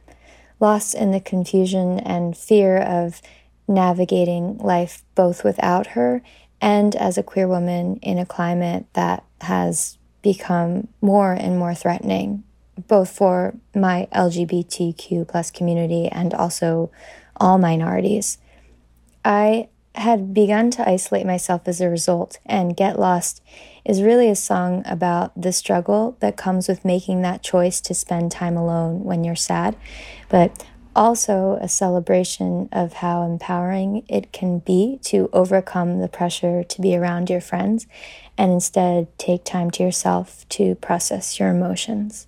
lost 0.60 0.94
in 0.94 1.10
the 1.10 1.20
confusion 1.20 1.98
and 1.98 2.36
fear 2.36 2.78
of 2.78 3.20
navigating 3.66 4.58
life 4.58 5.02
both 5.14 5.44
without 5.44 5.88
her 5.88 6.22
and 6.60 6.94
as 6.96 7.16
a 7.16 7.22
queer 7.22 7.48
woman 7.48 7.96
in 8.02 8.18
a 8.18 8.26
climate 8.26 8.84
that 8.92 9.24
has 9.40 9.96
become 10.22 10.88
more 11.00 11.32
and 11.32 11.58
more 11.58 11.74
threatening, 11.74 12.44
both 12.88 13.10
for 13.10 13.54
my 13.74 14.06
LGBTQ 14.12 15.26
plus 15.26 15.50
community 15.50 16.08
and 16.08 16.34
also 16.34 16.90
all 17.36 17.56
minorities. 17.56 18.38
I 19.24 19.68
had 19.94 20.34
begun 20.34 20.70
to 20.72 20.88
isolate 20.88 21.26
myself 21.26 21.62
as 21.66 21.80
a 21.80 21.88
result, 21.88 22.38
and 22.46 22.76
Get 22.76 22.98
Lost 22.98 23.42
is 23.84 24.02
really 24.02 24.28
a 24.28 24.36
song 24.36 24.82
about 24.86 25.32
the 25.40 25.52
struggle 25.52 26.16
that 26.20 26.36
comes 26.36 26.68
with 26.68 26.84
making 26.84 27.22
that 27.22 27.42
choice 27.42 27.80
to 27.82 27.94
spend 27.94 28.32
time 28.32 28.56
alone 28.56 29.04
when 29.04 29.24
you're 29.24 29.36
sad, 29.36 29.76
but 30.28 30.64
also 30.94 31.58
a 31.60 31.68
celebration 31.68 32.68
of 32.72 32.94
how 32.94 33.22
empowering 33.22 34.04
it 34.08 34.32
can 34.32 34.58
be 34.58 34.98
to 35.02 35.30
overcome 35.32 36.00
the 36.00 36.08
pressure 36.08 36.64
to 36.64 36.80
be 36.80 36.96
around 36.96 37.30
your 37.30 37.40
friends 37.40 37.86
and 38.36 38.52
instead 38.52 39.06
take 39.18 39.44
time 39.44 39.70
to 39.70 39.82
yourself 39.82 40.48
to 40.48 40.74
process 40.76 41.38
your 41.38 41.50
emotions. 41.50 42.26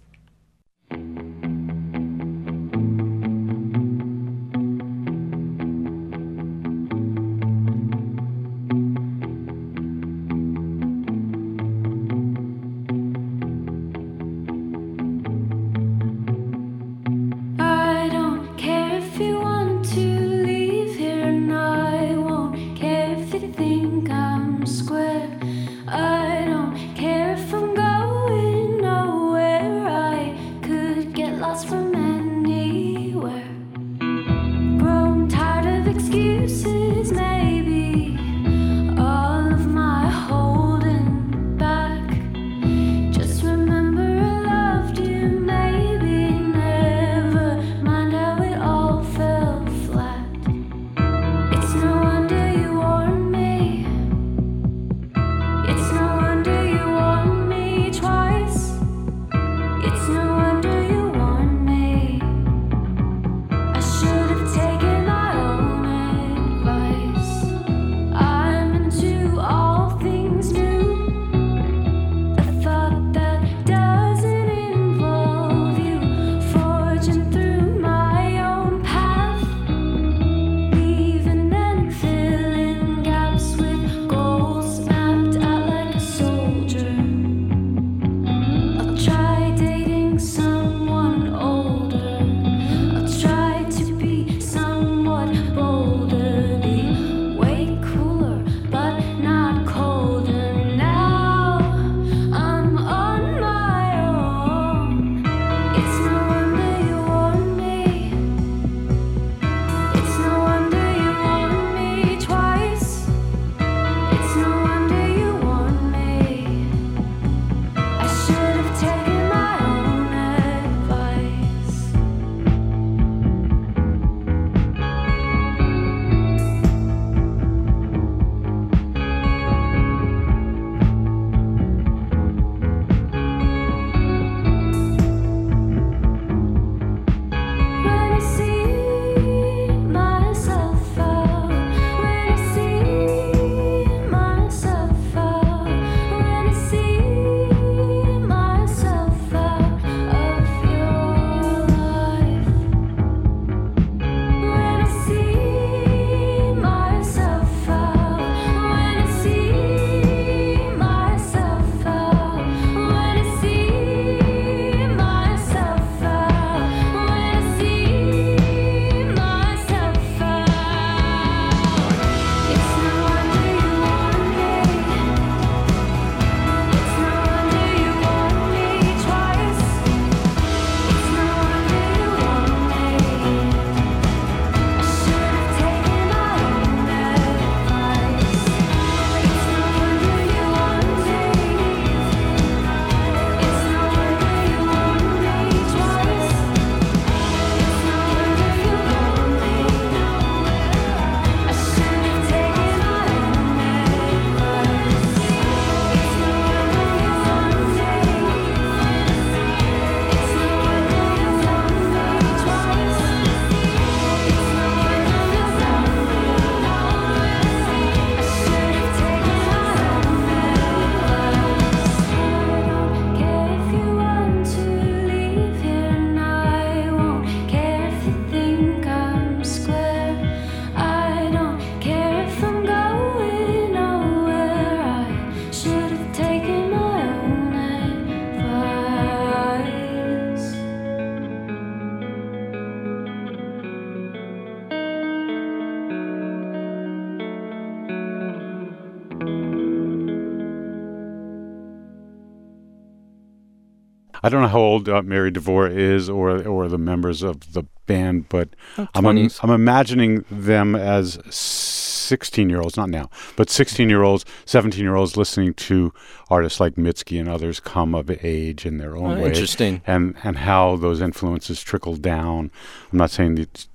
I 254.22 254.28
don't 254.28 254.42
know 254.42 254.48
how 254.48 254.60
old 254.60 254.88
uh, 254.88 255.02
Mary 255.02 255.30
DeVore 255.30 255.66
is, 255.68 256.08
or 256.08 256.46
or 256.46 256.68
the 256.68 256.78
members 256.78 257.22
of 257.22 257.52
the 257.52 257.64
band, 257.86 258.28
but 258.28 258.50
I'm 258.94 259.04
im- 259.06 259.26
20s. 259.28 259.40
I'm 259.42 259.50
imagining 259.50 260.24
them 260.30 260.76
as 260.76 261.18
16 261.30 262.48
year 262.50 262.60
olds, 262.60 262.76
not 262.76 262.90
now, 262.90 263.08
but 263.36 263.48
16 263.50 263.88
year 263.88 264.02
olds, 264.02 264.24
17 264.44 264.80
year 264.80 264.94
olds 264.94 265.16
listening 265.16 265.54
to 265.54 265.92
artists 266.30 266.60
like 266.60 266.74
Mitski 266.74 267.18
and 267.18 267.28
others 267.28 267.58
come 267.60 267.94
of 267.94 268.10
age 268.24 268.66
in 268.66 268.78
their 268.78 268.96
own 268.96 269.18
Oh, 269.18 269.22
way. 269.22 269.28
interesting. 269.28 269.82
And, 269.86 270.14
and 270.22 270.38
how 270.38 270.76
those 270.76 271.00
influences 271.00 271.62
trickle 271.62 271.96
down. 271.96 272.50
I'm 272.92 272.98
not 272.98 273.10
saying 273.10 273.36
that 273.36 273.66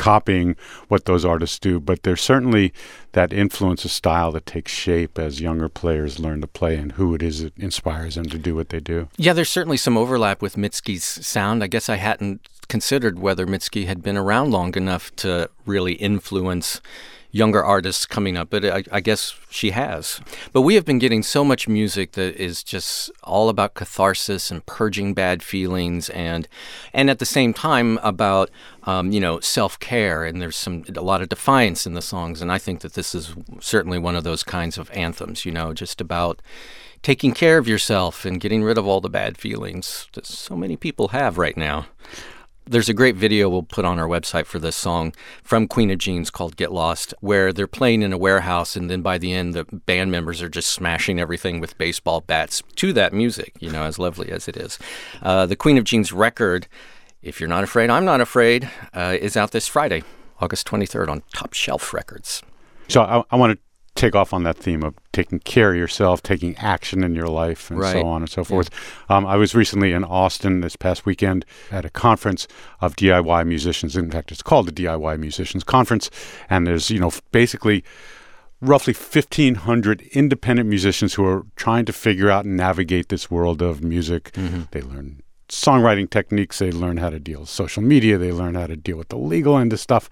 copying 0.00 0.56
what 0.88 1.04
those 1.04 1.26
artists 1.26 1.58
do, 1.58 1.78
but 1.78 2.04
there's 2.04 2.22
certainly 2.22 2.72
that 3.12 3.34
influence 3.34 3.84
of 3.84 3.90
style 3.90 4.32
that 4.32 4.46
takes 4.46 4.72
shape 4.72 5.18
as 5.18 5.42
younger 5.42 5.68
players 5.68 6.18
learn 6.18 6.40
to 6.40 6.46
play 6.46 6.76
and 6.76 6.92
who 6.92 7.14
it 7.14 7.22
is 7.22 7.42
that 7.42 7.56
inspires 7.58 8.14
them 8.14 8.24
to 8.24 8.38
do 8.38 8.54
what 8.54 8.70
they 8.70 8.80
do. 8.80 9.08
Yeah, 9.18 9.34
there's 9.34 9.50
certainly 9.50 9.76
some 9.76 9.98
overlap 9.98 10.40
with 10.40 10.56
Mitski's 10.56 11.04
sound. 11.04 11.62
I 11.62 11.66
guess 11.66 11.90
I 11.90 11.96
hadn't 11.96 12.48
considered 12.68 13.18
whether 13.18 13.46
Mitski 13.46 13.86
had 13.86 14.02
been 14.02 14.16
around 14.16 14.50
long 14.50 14.74
enough 14.74 15.14
to 15.16 15.50
really 15.66 15.94
influence 15.94 16.80
younger 17.32 17.62
artists 17.62 18.06
coming 18.06 18.36
up, 18.36 18.50
but 18.50 18.64
I, 18.64 18.82
I 18.90 19.00
guess 19.00 19.34
she 19.50 19.70
has. 19.70 20.20
But 20.52 20.62
we 20.62 20.74
have 20.74 20.84
been 20.84 20.98
getting 20.98 21.22
so 21.22 21.44
much 21.44 21.68
music 21.68 22.12
that 22.12 22.36
is 22.36 22.62
just 22.62 23.10
all 23.22 23.48
about 23.48 23.74
catharsis 23.74 24.50
and 24.50 24.64
purging 24.66 25.14
bad 25.14 25.42
feelings, 25.42 26.08
and 26.10 26.48
and 26.92 27.08
at 27.08 27.18
the 27.18 27.26
same 27.26 27.54
time 27.54 27.98
about 27.98 28.50
um, 28.84 29.12
you 29.12 29.20
know 29.20 29.40
self 29.40 29.78
care. 29.78 30.24
And 30.24 30.40
there's 30.42 30.56
some 30.56 30.84
a 30.94 31.02
lot 31.02 31.22
of 31.22 31.28
defiance 31.28 31.86
in 31.86 31.94
the 31.94 32.02
songs, 32.02 32.42
and 32.42 32.50
I 32.50 32.58
think 32.58 32.80
that 32.80 32.94
this 32.94 33.14
is 33.14 33.34
certainly 33.60 33.98
one 33.98 34.16
of 34.16 34.24
those 34.24 34.42
kinds 34.42 34.78
of 34.78 34.90
anthems. 34.92 35.44
You 35.44 35.52
know, 35.52 35.72
just 35.72 36.00
about 36.00 36.40
taking 37.02 37.32
care 37.32 37.58
of 37.58 37.66
yourself 37.66 38.24
and 38.24 38.40
getting 38.40 38.62
rid 38.62 38.76
of 38.76 38.86
all 38.86 39.00
the 39.00 39.08
bad 39.08 39.38
feelings 39.38 40.08
that 40.12 40.26
so 40.26 40.56
many 40.56 40.76
people 40.76 41.08
have 41.08 41.38
right 41.38 41.56
now. 41.56 41.86
There's 42.70 42.88
a 42.88 42.94
great 42.94 43.16
video 43.16 43.48
we'll 43.48 43.64
put 43.64 43.84
on 43.84 43.98
our 43.98 44.06
website 44.06 44.46
for 44.46 44.60
this 44.60 44.76
song 44.76 45.12
from 45.42 45.66
Queen 45.66 45.90
of 45.90 45.98
Jeans 45.98 46.30
called 46.30 46.54
Get 46.54 46.70
Lost, 46.70 47.12
where 47.18 47.52
they're 47.52 47.66
playing 47.66 48.02
in 48.02 48.12
a 48.12 48.16
warehouse, 48.16 48.76
and 48.76 48.88
then 48.88 49.02
by 49.02 49.18
the 49.18 49.32
end, 49.32 49.54
the 49.54 49.64
band 49.64 50.12
members 50.12 50.40
are 50.40 50.48
just 50.48 50.70
smashing 50.70 51.18
everything 51.18 51.58
with 51.58 51.76
baseball 51.78 52.20
bats 52.20 52.62
to 52.76 52.92
that 52.92 53.12
music, 53.12 53.56
you 53.58 53.72
know, 53.72 53.82
as 53.82 53.98
lovely 53.98 54.30
as 54.30 54.46
it 54.46 54.56
is. 54.56 54.78
Uh, 55.20 55.46
the 55.46 55.56
Queen 55.56 55.78
of 55.78 55.84
Jeans 55.84 56.12
record, 56.12 56.68
If 57.22 57.40
You're 57.40 57.48
Not 57.48 57.64
Afraid, 57.64 57.90
I'm 57.90 58.04
Not 58.04 58.20
Afraid, 58.20 58.70
uh, 58.94 59.16
is 59.20 59.36
out 59.36 59.50
this 59.50 59.66
Friday, 59.66 60.04
August 60.38 60.68
23rd 60.68 61.08
on 61.08 61.22
Top 61.34 61.54
Shelf 61.54 61.92
Records. 61.92 62.40
So 62.86 63.02
I, 63.02 63.24
I 63.32 63.36
want 63.36 63.58
to 63.58 63.58
take 63.94 64.14
off 64.14 64.32
on 64.32 64.44
that 64.44 64.56
theme 64.56 64.82
of 64.82 64.94
taking 65.12 65.40
care 65.40 65.70
of 65.72 65.76
yourself, 65.76 66.22
taking 66.22 66.56
action 66.56 67.02
in 67.04 67.14
your 67.14 67.26
life, 67.26 67.70
and 67.70 67.78
Right. 67.80 67.92
so 67.92 68.06
on 68.06 68.22
and 68.22 68.30
so 68.30 68.44
forth. 68.44 68.70
Um, 69.08 69.26
I 69.26 69.36
was 69.36 69.54
recently 69.54 69.92
in 69.92 70.04
Austin 70.04 70.60
this 70.60 70.76
past 70.76 71.04
weekend 71.04 71.44
at 71.70 71.84
a 71.84 71.90
conference 71.90 72.46
of 72.80 72.96
DIY 72.96 73.44
musicians. 73.46 73.96
In 73.96 74.10
fact, 74.10 74.32
it's 74.32 74.42
called 74.42 74.66
the 74.66 74.72
DIY 74.72 75.18
Musicians 75.18 75.64
Conference, 75.64 76.10
and 76.48 76.66
there's 76.66 76.90
you 76.90 76.98
know 77.00 77.10
basically 77.32 77.84
roughly 78.62 78.92
1500 78.92 80.02
independent 80.12 80.68
musicians 80.68 81.14
who 81.14 81.24
are 81.24 81.46
trying 81.56 81.84
to 81.86 81.92
figure 81.92 82.30
out 82.30 82.44
and 82.44 82.56
navigate 82.56 83.08
this 83.08 83.30
world 83.30 83.62
of 83.62 83.82
music 83.82 84.30
they 84.72 84.82
learn 84.82 85.22
songwriting 85.48 86.08
techniques 86.08 86.58
they 86.58 86.70
learn 86.70 86.98
how 86.98 87.08
to 87.08 87.18
deal 87.18 87.40
with 87.40 87.48
social 87.48 87.82
media 87.82 88.18
they 88.18 88.30
learn 88.32 88.54
how 88.54 88.66
to 88.66 88.76
deal 88.76 88.98
with 88.98 89.08
the 89.08 89.16
legal 89.16 89.56
end 89.56 89.72
of 89.72 89.80
stuff 89.80 90.10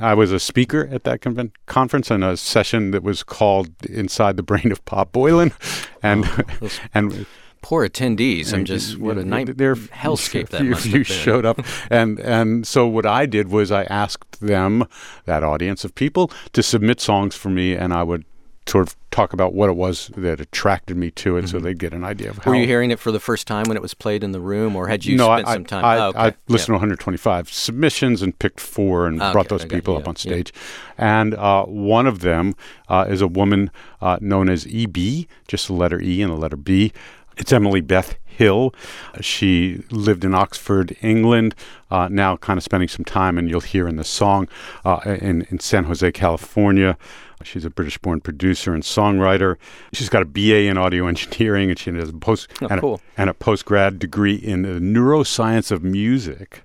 I 0.00 0.14
was 0.14 0.32
a 0.32 0.40
speaker 0.40 0.88
at 0.90 1.04
that 1.04 1.20
conven- 1.20 1.52
conference 1.66 2.10
in 2.10 2.22
a 2.22 2.36
session 2.36 2.90
that 2.92 3.02
was 3.02 3.22
called 3.22 3.70
"Inside 3.86 4.36
the 4.36 4.42
Brain 4.42 4.72
of 4.72 4.84
Bob 4.84 5.12
Boilen," 5.12 5.52
and 6.02 6.24
oh, 6.62 6.70
and 6.94 7.26
Poor 7.62 7.86
attendees. 7.86 8.54
I'm 8.54 8.62
uh, 8.62 8.64
just, 8.64 8.98
what 8.98 9.18
a 9.18 9.24
night 9.24 9.58
there- 9.58 9.74
hellscape 9.74 10.48
that 10.48 10.62
you, 10.64 10.70
must 10.70 10.86
you 10.86 11.04
showed 11.04 11.44
up, 11.44 11.60
and 11.90 12.18
and 12.20 12.66
so 12.66 12.86
what 12.86 13.04
I 13.04 13.26
did 13.26 13.48
was 13.48 13.70
I 13.70 13.84
asked 13.84 14.40
them, 14.40 14.86
that 15.26 15.42
audience 15.42 15.84
of 15.84 15.94
people, 15.94 16.30
to 16.54 16.62
submit 16.62 17.00
songs 17.00 17.34
for 17.34 17.50
me, 17.50 17.74
and 17.74 17.92
I 17.92 18.02
would 18.02 18.24
sort 18.70 18.86
of 18.86 18.96
talk 19.10 19.32
about 19.32 19.52
what 19.52 19.68
it 19.68 19.76
was 19.76 20.10
that 20.16 20.40
attracted 20.40 20.96
me 20.96 21.10
to 21.10 21.36
it, 21.36 21.48
so 21.48 21.58
they'd 21.58 21.78
get 21.78 21.92
an 21.92 22.04
idea 22.04 22.30
of 22.30 22.36
how. 22.36 22.42
Mm-hmm. 22.42 22.50
Were 22.50 22.56
you 22.56 22.66
hearing 22.66 22.90
it 22.90 22.98
for 23.00 23.10
the 23.10 23.18
first 23.20 23.46
time 23.46 23.64
when 23.66 23.76
it 23.76 23.82
was 23.82 23.94
played 23.94 24.22
in 24.22 24.32
the 24.32 24.40
room, 24.40 24.76
or 24.76 24.86
had 24.86 25.04
you 25.04 25.16
no, 25.16 25.26
spent 25.26 25.48
I, 25.48 25.52
some 25.54 25.64
time? 25.64 25.84
I, 25.84 25.98
oh, 25.98 26.08
okay. 26.08 26.18
I 26.18 26.34
listened 26.48 26.74
Yeah. 26.74 26.78
to 26.78 26.84
125 26.84 27.52
submissions 27.52 28.22
and 28.22 28.38
picked 28.38 28.60
four 28.60 29.06
and 29.06 29.20
Okay, 29.20 29.32
brought 29.32 29.48
those 29.48 29.64
okay, 29.64 29.76
people 29.76 29.94
yeah, 29.94 30.00
up 30.00 30.08
on 30.08 30.14
yeah. 30.14 30.20
stage. 30.20 30.52
And 30.96 31.34
uh, 31.34 31.64
one 31.64 32.06
of 32.06 32.20
them 32.20 32.54
uh, 32.88 33.06
is 33.08 33.20
a 33.20 33.28
woman 33.28 33.70
uh, 34.00 34.18
known 34.20 34.48
as 34.48 34.66
EB, 34.72 35.26
just 35.48 35.66
the 35.66 35.72
letter 35.72 36.00
E 36.00 36.22
and 36.22 36.30
the 36.32 36.36
letter 36.36 36.56
B. 36.56 36.92
It's 37.36 37.52
Emily 37.52 37.80
Beth 37.80 38.16
Hill. 38.24 38.74
She 39.20 39.82
lived 39.90 40.24
in 40.24 40.34
Oxford, 40.34 40.96
England, 41.02 41.54
uh, 41.90 42.08
now 42.10 42.36
kind 42.36 42.58
of 42.58 42.64
spending 42.64 42.88
some 42.88 43.04
time, 43.04 43.36
and 43.38 43.48
you'll 43.48 43.60
hear 43.60 43.88
in 43.88 43.96
the 43.96 44.04
song, 44.04 44.48
uh, 44.84 45.00
in, 45.04 45.42
in 45.50 45.58
San 45.58 45.84
Jose, 45.84 46.12
California. 46.12 46.96
She's 47.42 47.64
a 47.64 47.70
British 47.70 47.96
born 47.98 48.20
producer 48.20 48.74
and 48.74 48.82
songwriter. 48.82 49.56
She's 49.94 50.08
got 50.10 50.20
a 50.22 50.26
BA 50.26 50.64
in 50.68 50.76
audio 50.76 51.06
engineering, 51.06 51.70
and 51.70 51.78
she 51.78 51.90
has 51.92 52.10
a 52.10 52.12
post 52.12 52.48
Oh, 52.60 52.66
and, 52.68 52.78
a- 52.78 52.80
cool. 52.80 53.00
and 53.16 53.30
a 53.30 53.34
post 53.34 53.64
grad 53.64 53.98
degree 53.98 54.34
in 54.34 54.62
the 54.62 54.78
neuroscience 54.80 55.70
of 55.70 55.82
music. 55.82 56.62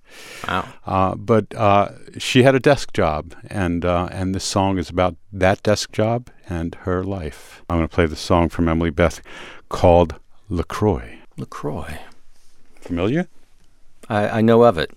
Wow. 0.48 0.68
Uh, 0.86 1.16
but 1.16 1.54
uh, 1.56 1.92
she 2.18 2.44
had 2.44 2.56
a 2.56 2.60
desk 2.60 2.92
job, 2.94 3.34
and 3.48 3.86
uh, 3.86 4.10
and 4.12 4.36
this 4.36 4.44
song 4.44 4.78
is 4.78 4.90
about 4.90 5.16
that 5.32 5.64
desk 5.64 5.92
job 5.94 6.30
and 6.50 6.76
her 6.82 7.04
life. 7.04 7.64
I'm 7.70 7.78
going 7.78 7.88
to 7.88 7.94
play 7.96 8.06
the 8.06 8.16
song 8.18 8.50
from 8.50 8.68
Emily 8.68 8.90
Beth 8.92 9.22
called 9.70 10.16
LaCroix. 10.50 11.20
LaCroix. 11.38 12.00
Familiar? 12.82 13.28
I, 14.10 14.28
I 14.30 14.42
know 14.42 14.64
of 14.64 14.78
it. 14.78 14.92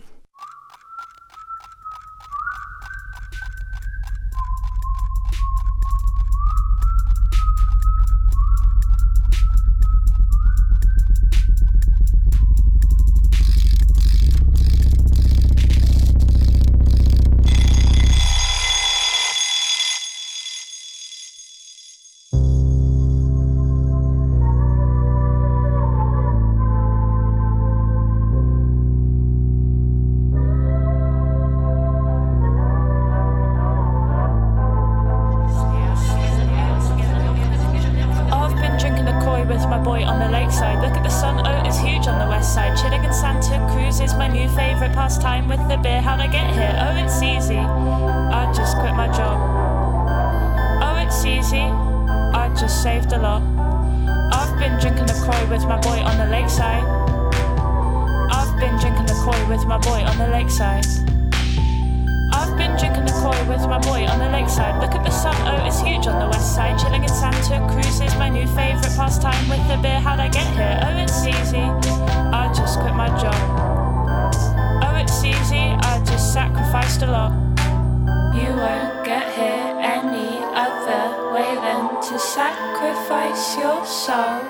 Sacrifice 82.48 83.56
your 83.58 83.84
soul. 83.84 84.40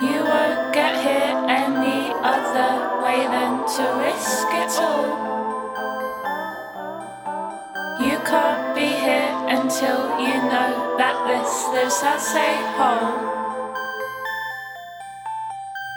You 0.00 0.20
won't 0.30 0.72
get 0.72 0.94
here 1.06 1.32
any 1.62 2.00
other 2.34 2.72
way 3.04 3.20
than 3.34 3.52
to 3.74 3.84
risk 4.06 4.48
it 4.62 4.72
all. 4.88 5.08
You 8.06 8.16
can't 8.30 8.74
be 8.74 8.88
here 9.06 9.32
until 9.56 9.98
you 10.24 10.34
know 10.52 10.72
that 11.00 11.16
this 11.28 11.52
lives 11.74 12.00
as 12.14 12.26
a 12.48 12.52
whole. 12.76 13.16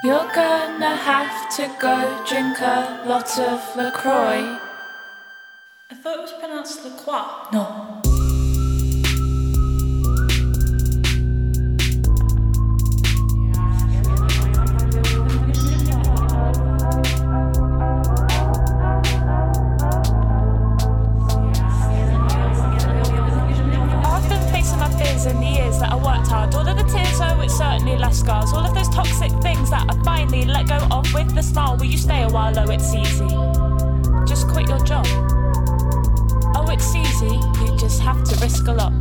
You're 0.04 0.32
gonna 0.34 0.96
have 1.10 1.36
to 1.56 1.64
go 1.78 1.96
drink 2.28 2.60
a 2.60 3.04
lot 3.06 3.30
of 3.38 3.58
LaCroix. 3.76 4.44
I 5.90 5.94
thought 5.94 6.18
it 6.18 6.22
was 6.22 6.32
pronounced 6.32 6.84
LaCroix. 6.84 7.52
No. 7.52 8.09
Me 27.60 27.96
less 27.96 28.20
scars. 28.20 28.52
All 28.52 28.64
of 28.64 28.74
those 28.74 28.88
toxic 28.88 29.30
things 29.42 29.70
that 29.70 29.86
I 29.88 30.02
finally 30.02 30.46
let 30.46 30.66
go 30.66 30.78
of 30.90 31.12
with 31.12 31.34
the 31.34 31.42
smile. 31.42 31.76
Will 31.76 31.86
you 31.86 31.98
stay 31.98 32.22
a 32.22 32.28
while? 32.28 32.58
Oh, 32.58 32.70
it's 32.70 32.94
easy. 32.94 33.28
Just 34.26 34.48
quit 34.48 34.68
your 34.68 34.78
job. 34.80 35.06
Oh, 36.56 36.66
it's 36.70 36.94
easy. 36.94 37.36
You 37.62 37.76
just 37.78 38.00
have 38.00 38.24
to 38.24 38.36
risk 38.40 38.66
a 38.66 38.72
lot. 38.72 38.94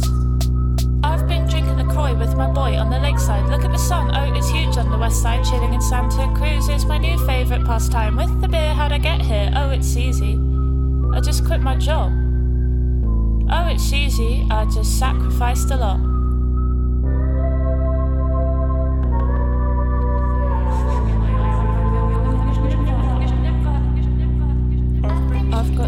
I've 1.04 1.26
been 1.28 1.48
drinking 1.48 1.80
a 1.80 1.86
croy 1.86 2.14
with 2.14 2.36
my 2.36 2.48
boy 2.48 2.76
on 2.78 2.90
the 2.90 3.00
lakeside. 3.00 3.50
Look 3.50 3.64
at 3.64 3.72
the 3.72 3.78
sun, 3.78 4.14
oh, 4.14 4.34
it's 4.36 4.50
huge 4.50 4.78
on 4.78 4.92
the 4.92 4.98
west 4.98 5.22
side. 5.22 5.44
Chilling 5.46 5.74
in 5.74 5.82
Santa 5.82 6.32
Cruz 6.36 6.68
is 6.68 6.86
my 6.86 6.98
new 6.98 7.18
favourite 7.26 7.66
pastime. 7.66 8.18
With 8.18 8.42
the 8.42 8.48
beer, 8.50 8.74
how'd 8.74 8.92
I 8.92 8.98
get 8.98 9.22
here? 9.22 9.52
Oh, 9.56 9.70
it's 9.70 9.96
easy. 9.96 10.38
I 11.14 11.22
just 11.22 11.46
quit 11.46 11.62
my 11.62 11.76
job. 11.76 12.12
Oh, 13.50 13.68
it's 13.68 13.94
easy. 13.94 14.46
I 14.52 14.66
just 14.66 15.00
sacrificed 15.00 15.72
a 15.72 15.78
lot. 15.78 16.19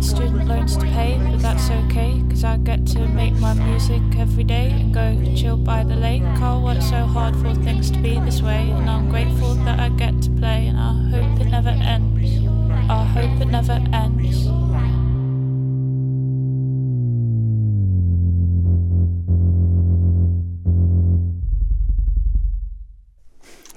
Student 0.02 0.48
loans 0.48 0.76
to 0.78 0.86
pay, 0.86 1.18
but 1.18 1.40
that's 1.40 1.70
okay, 1.70 2.22
cause 2.30 2.44
I 2.44 2.58
get 2.58 2.86
to 2.88 3.08
make 3.08 3.34
my 3.36 3.54
music 3.54 4.02
every 4.18 4.44
day 4.44 4.70
and 4.72 4.94
go 4.94 5.16
chill 5.36 5.56
by 5.58 5.84
the 5.84 5.96
lake. 5.96 6.24
I 6.24 6.58
work 6.58 6.82
so 6.82 7.06
hard 7.06 7.36
for 7.38 7.54
things 7.64 7.90
to 7.92 8.00
be 8.00 8.20
this 8.20 8.42
way, 8.42 8.70
and 8.72 8.90
I'm 8.90 9.10
grateful 9.10 9.54
that 9.56 9.80
I 9.80 9.90
get 9.90 10.22
to 10.24 10.30
play, 10.32 10.68
and 10.68 10.78
I 10.78 10.94
hope 11.12 11.40
it 11.40 11.46
never 11.46 11.70
ends. 11.70 12.48
I 12.90 13.06
hope 13.06 13.42
it 13.42 13.46
never 13.46 13.80
ends. 13.94 14.48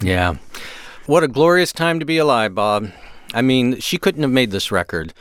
Yeah. 0.03 0.35
What 1.07 1.23
a 1.23 1.29
glorious 1.29 1.73
time 1.73 2.01
to 2.01 2.05
be 2.05 2.19
alive, 2.19 2.55
Bob. 2.55 2.91
I 3.33 3.43
mean, 3.43 3.81
she 3.81 3.99
couldn't 3.99 4.23
have 4.23 4.31
made 4.31 4.51
this 4.51 4.73
record, 4.73 5.15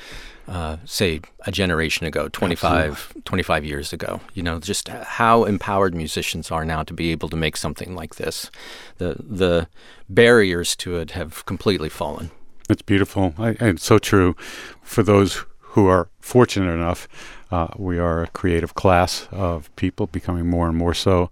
uh, 0.47 0.77
say, 0.85 1.21
a 1.45 1.51
generation 1.51 2.05
ago, 2.05 2.27
25, 2.29 3.13
25 3.25 3.65
years 3.65 3.93
ago. 3.93 4.19
You 4.33 4.43
know, 4.43 4.59
just 4.59 4.87
how 4.87 5.45
empowered 5.45 5.95
musicians 5.95 6.51
are 6.51 6.65
now 6.65 6.83
to 6.83 6.93
be 6.93 7.11
able 7.11 7.29
to 7.29 7.35
make 7.37 7.57
something 7.57 7.95
like 7.95 8.15
this. 8.15 8.51
The, 8.97 9.15
the 9.19 9.67
barriers 10.09 10.75
to 10.77 10.97
it 10.97 11.11
have 11.11 11.45
completely 11.45 11.89
fallen. 11.89 12.31
It's 12.69 12.81
beautiful. 12.81 13.33
I, 13.37 13.49
and 13.59 13.69
it's 13.69 13.85
so 13.85 13.99
true. 13.99 14.35
For 14.81 15.03
those 15.03 15.45
who 15.59 15.87
are 15.87 16.09
fortunate 16.19 16.71
enough, 16.71 17.07
uh, 17.51 17.67
we 17.77 17.97
are 17.99 18.23
a 18.23 18.27
creative 18.27 18.75
class 18.75 19.27
of 19.31 19.73
people, 19.75 20.07
becoming 20.07 20.49
more 20.49 20.67
and 20.67 20.77
more 20.77 20.93
so. 20.93 21.29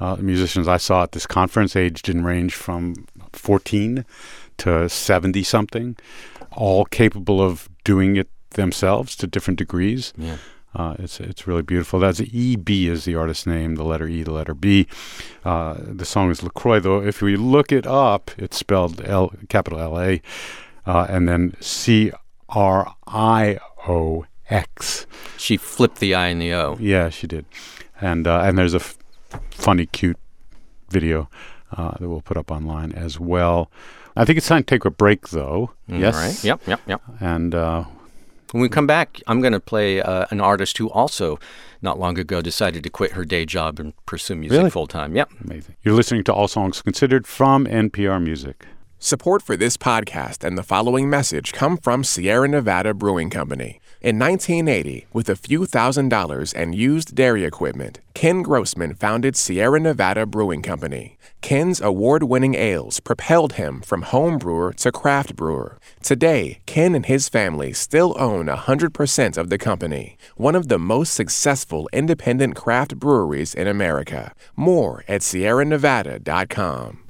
Uh, 0.00 0.16
musicians 0.16 0.68
I 0.68 0.76
saw 0.76 1.02
at 1.02 1.12
this 1.12 1.26
conference 1.26 1.74
aged 1.74 2.04
didn't 2.06 2.24
range 2.24 2.54
from 2.54 3.06
14 3.32 4.04
to 4.58 4.88
70 4.88 5.42
something, 5.42 5.96
all 6.52 6.84
capable 6.84 7.40
of 7.40 7.68
doing 7.84 8.16
it 8.16 8.28
themselves 8.50 9.16
to 9.16 9.26
different 9.26 9.58
degrees. 9.58 10.12
Yeah. 10.16 10.36
Uh, 10.74 10.94
it's 10.98 11.18
it's 11.18 11.46
really 11.46 11.62
beautiful. 11.62 11.98
That's 11.98 12.20
EB 12.20 12.68
is 12.70 13.04
the 13.04 13.16
artist's 13.16 13.46
name, 13.46 13.76
the 13.76 13.84
letter 13.84 14.06
E, 14.06 14.22
the 14.22 14.32
letter 14.32 14.54
B. 14.54 14.86
Uh, 15.44 15.76
the 15.78 16.04
song 16.04 16.30
is 16.30 16.42
Lacroix, 16.42 16.78
though. 16.78 17.02
If 17.02 17.22
we 17.22 17.36
look 17.36 17.72
it 17.72 17.86
up, 17.86 18.30
it's 18.36 18.58
spelled 18.58 19.00
L, 19.04 19.32
capital 19.48 19.80
L 19.80 19.98
A, 20.00 20.20
uh, 20.86 21.06
and 21.08 21.26
then 21.26 21.54
C 21.60 22.12
R 22.50 22.94
I 23.06 23.58
O 23.88 24.26
X. 24.50 25.06
She 25.38 25.56
flipped 25.56 26.00
the 26.00 26.14
I 26.14 26.28
and 26.28 26.40
the 26.40 26.52
O. 26.52 26.76
Yeah, 26.78 27.08
she 27.08 27.26
did. 27.26 27.46
And 28.00 28.26
uh, 28.26 28.40
and 28.42 28.58
there's 28.58 28.74
a 28.74 28.78
f- 28.78 28.98
funny, 29.50 29.86
cute 29.86 30.18
video 30.90 31.30
uh, 31.76 31.92
that 31.98 32.08
we'll 32.08 32.20
put 32.20 32.36
up 32.36 32.50
online 32.50 32.92
as 32.92 33.18
well. 33.18 33.70
I 34.16 34.24
think 34.26 34.36
it's 34.36 34.48
time 34.48 34.62
to 34.62 34.66
take 34.66 34.84
a 34.84 34.90
break, 34.90 35.28
though. 35.28 35.70
yes. 35.86 36.14
All 36.14 36.20
right. 36.20 36.44
Yep, 36.44 36.60
yep, 36.66 36.80
yep. 36.86 37.02
And 37.20 37.54
uh, 37.54 37.84
When 38.52 38.62
we 38.62 38.68
come 38.70 38.86
back, 38.86 39.20
I'm 39.26 39.40
going 39.40 39.52
to 39.52 39.60
play 39.60 40.00
uh, 40.00 40.24
an 40.30 40.40
artist 40.40 40.78
who 40.78 40.88
also, 40.90 41.38
not 41.82 41.98
long 41.98 42.18
ago, 42.18 42.40
decided 42.40 42.82
to 42.84 42.90
quit 42.90 43.12
her 43.12 43.24
day 43.24 43.44
job 43.44 43.78
and 43.78 43.92
pursue 44.06 44.36
music 44.36 44.56
Really? 44.56 44.70
full 44.70 44.86
time. 44.86 45.14
Yep. 45.14 45.30
amazing. 45.44 45.76
You're 45.82 45.94
listening 45.94 46.24
to 46.24 46.32
All 46.32 46.48
Songs 46.48 46.80
Considered 46.80 47.26
from 47.26 47.66
NPR 47.66 48.22
Music. 48.22 48.64
Support 49.00 49.42
for 49.42 49.56
this 49.56 49.76
podcast 49.76 50.42
and 50.42 50.56
the 50.56 50.62
following 50.62 51.08
message 51.10 51.52
come 51.52 51.76
from 51.76 52.02
Sierra 52.02 52.48
Nevada 52.48 52.94
Brewing 52.94 53.30
Company. 53.30 53.80
In 54.00 54.18
1980, 54.18 55.06
with 55.12 55.28
a 55.28 55.36
few 55.36 55.66
thousand 55.66 56.08
dollars 56.08 56.52
and 56.54 56.74
used 56.74 57.14
dairy 57.14 57.44
equipment, 57.44 58.00
Ken 58.14 58.42
Grossman 58.42 58.94
founded 58.94 59.36
Sierra 59.36 59.78
Nevada 59.78 60.24
Brewing 60.24 60.62
Company. 60.62 61.17
Ken's 61.40 61.80
award 61.80 62.24
winning 62.24 62.54
ales 62.54 63.00
propelled 63.00 63.54
him 63.54 63.80
from 63.80 64.02
home 64.02 64.38
brewer 64.38 64.72
to 64.74 64.92
craft 64.92 65.34
brewer. 65.36 65.78
Today, 66.02 66.60
Ken 66.66 66.94
and 66.94 67.06
his 67.06 67.28
family 67.28 67.72
still 67.72 68.14
own 68.18 68.46
100% 68.46 69.38
of 69.38 69.48
the 69.48 69.58
company, 69.58 70.16
one 70.36 70.54
of 70.54 70.68
the 70.68 70.78
most 70.78 71.14
successful 71.14 71.88
independent 71.92 72.56
craft 72.56 72.96
breweries 72.98 73.54
in 73.54 73.66
America. 73.66 74.34
More 74.56 75.04
at 75.08 75.22
sierranevada.com. 75.22 77.04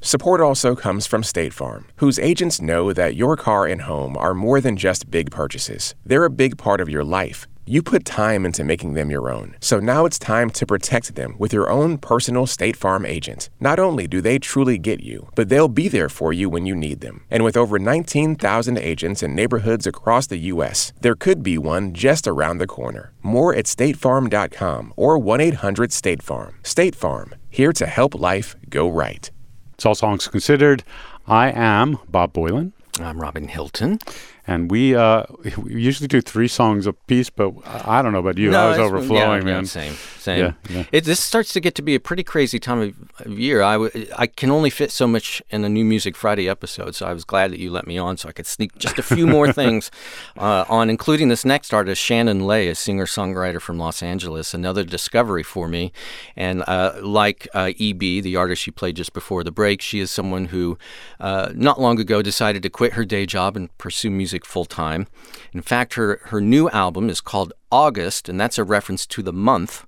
Support 0.00 0.40
also 0.42 0.74
comes 0.74 1.06
from 1.06 1.22
State 1.22 1.54
Farm, 1.54 1.86
whose 1.96 2.18
agents 2.18 2.60
know 2.60 2.92
that 2.92 3.16
your 3.16 3.36
car 3.36 3.66
and 3.66 3.80
home 3.82 4.18
are 4.18 4.34
more 4.34 4.60
than 4.60 4.76
just 4.76 5.10
big 5.10 5.30
purchases. 5.30 5.94
They're 6.04 6.26
a 6.26 6.30
big 6.30 6.58
part 6.58 6.82
of 6.82 6.90
your 6.90 7.04
life. 7.04 7.46
You 7.66 7.82
put 7.82 8.04
time 8.04 8.44
into 8.44 8.62
making 8.62 8.92
them 8.92 9.10
your 9.10 9.30
own, 9.30 9.56
so 9.58 9.80
now 9.80 10.04
it's 10.04 10.18
time 10.18 10.50
to 10.50 10.66
protect 10.66 11.14
them 11.14 11.34
with 11.38 11.50
your 11.50 11.70
own 11.70 11.96
personal 11.96 12.46
State 12.46 12.76
Farm 12.76 13.06
agent. 13.06 13.48
Not 13.58 13.78
only 13.78 14.06
do 14.06 14.20
they 14.20 14.38
truly 14.38 14.76
get 14.76 15.00
you, 15.00 15.30
but 15.34 15.48
they'll 15.48 15.68
be 15.68 15.88
there 15.88 16.10
for 16.10 16.30
you 16.30 16.50
when 16.50 16.66
you 16.66 16.76
need 16.76 17.00
them. 17.00 17.24
And 17.30 17.42
with 17.42 17.56
over 17.56 17.78
19,000 17.78 18.76
agents 18.76 19.22
in 19.22 19.34
neighborhoods 19.34 19.86
across 19.86 20.26
the 20.26 20.36
U.S., 20.52 20.92
there 21.00 21.14
could 21.14 21.42
be 21.42 21.56
one 21.56 21.94
just 21.94 22.28
around 22.28 22.58
the 22.58 22.66
corner. 22.66 23.14
More 23.22 23.54
at 23.54 23.64
statefarm.com 23.64 24.92
or 24.94 25.16
1 25.16 25.40
800 25.40 25.90
State 25.90 26.22
Farm. 26.22 26.58
State 26.64 26.94
Farm, 26.94 27.34
here 27.48 27.72
to 27.72 27.86
help 27.86 28.14
life 28.14 28.56
go 28.68 28.90
right. 28.90 29.30
It's 29.72 29.86
All 29.86 29.94
Songs 29.94 30.28
Considered. 30.28 30.84
I 31.26 31.50
am 31.50 31.98
Bob 32.10 32.34
Boilen. 32.34 32.72
I'm 33.00 33.18
Robin 33.18 33.48
Hilton. 33.48 34.00
And 34.46 34.70
we 34.70 34.94
uh, 34.94 35.24
we 35.56 35.80
usually 35.80 36.06
do 36.06 36.20
three 36.20 36.48
songs 36.48 36.86
a 36.86 36.92
piece, 36.92 37.30
but 37.30 37.54
I 37.64 38.02
don't 38.02 38.12
know 38.12 38.18
about 38.18 38.36
you. 38.36 38.54
I 38.54 38.68
was 38.68 38.78
overflowing, 38.78 39.18
yeah, 39.18 39.36
yeah, 39.38 39.54
man. 39.54 39.64
same, 39.64 39.94
same. 40.18 40.38
Yeah, 40.38 40.52
yeah. 40.68 40.84
It, 40.92 41.04
this 41.04 41.18
starts 41.20 41.52
to 41.54 41.60
get 41.60 41.74
to 41.76 41.82
be 41.82 41.94
a 41.94 42.00
pretty 42.00 42.22
crazy 42.22 42.58
time 42.58 42.80
of, 42.80 43.26
of 43.26 43.38
year. 43.38 43.62
I, 43.62 43.72
w- 43.72 44.06
I 44.18 44.26
can 44.26 44.50
only 44.50 44.68
fit 44.68 44.90
so 44.90 45.06
much 45.06 45.42
in 45.48 45.64
a 45.64 45.68
New 45.70 45.84
Music 45.84 46.14
Friday 46.14 46.46
episode, 46.46 46.94
so 46.94 47.06
I 47.06 47.14
was 47.14 47.24
glad 47.24 47.52
that 47.52 47.58
you 47.58 47.70
let 47.70 47.86
me 47.86 47.96
on 47.96 48.18
so 48.18 48.28
I 48.28 48.32
could 48.32 48.46
sneak 48.46 48.76
just 48.76 48.98
a 48.98 49.02
few 49.02 49.26
more 49.26 49.50
things 49.60 49.90
uh, 50.36 50.66
on, 50.68 50.90
including 50.90 51.28
this 51.28 51.46
next 51.46 51.72
artist, 51.72 52.02
Shannon 52.02 52.46
Lay, 52.46 52.68
a 52.68 52.74
singer 52.74 53.06
songwriter 53.06 53.62
from 53.62 53.78
Los 53.78 54.02
Angeles, 54.02 54.52
another 54.52 54.84
discovery 54.84 55.42
for 55.42 55.68
me. 55.68 55.90
And 56.36 56.62
uh, 56.66 56.96
like 57.02 57.48
uh, 57.54 57.72
EB, 57.80 57.98
the 58.00 58.36
artist 58.36 58.66
you 58.66 58.74
played 58.74 58.96
just 58.96 59.14
before 59.14 59.42
the 59.42 59.52
break, 59.52 59.80
she 59.80 60.00
is 60.00 60.10
someone 60.10 60.46
who 60.46 60.76
uh, 61.18 61.50
not 61.54 61.80
long 61.80 61.98
ago 61.98 62.20
decided 62.20 62.62
to 62.62 62.68
quit 62.68 62.92
her 62.92 63.06
day 63.06 63.24
job 63.24 63.56
and 63.56 63.76
pursue 63.78 64.10
music 64.10 64.33
full 64.42 64.64
time. 64.64 65.06
In 65.52 65.62
fact, 65.62 65.94
her, 65.94 66.20
her 66.24 66.40
new 66.40 66.68
album 66.70 67.08
is 67.08 67.20
called 67.20 67.52
August, 67.70 68.28
and 68.28 68.40
that's 68.40 68.58
a 68.58 68.64
reference 68.64 69.06
to 69.06 69.22
the 69.22 69.32
month 69.32 69.86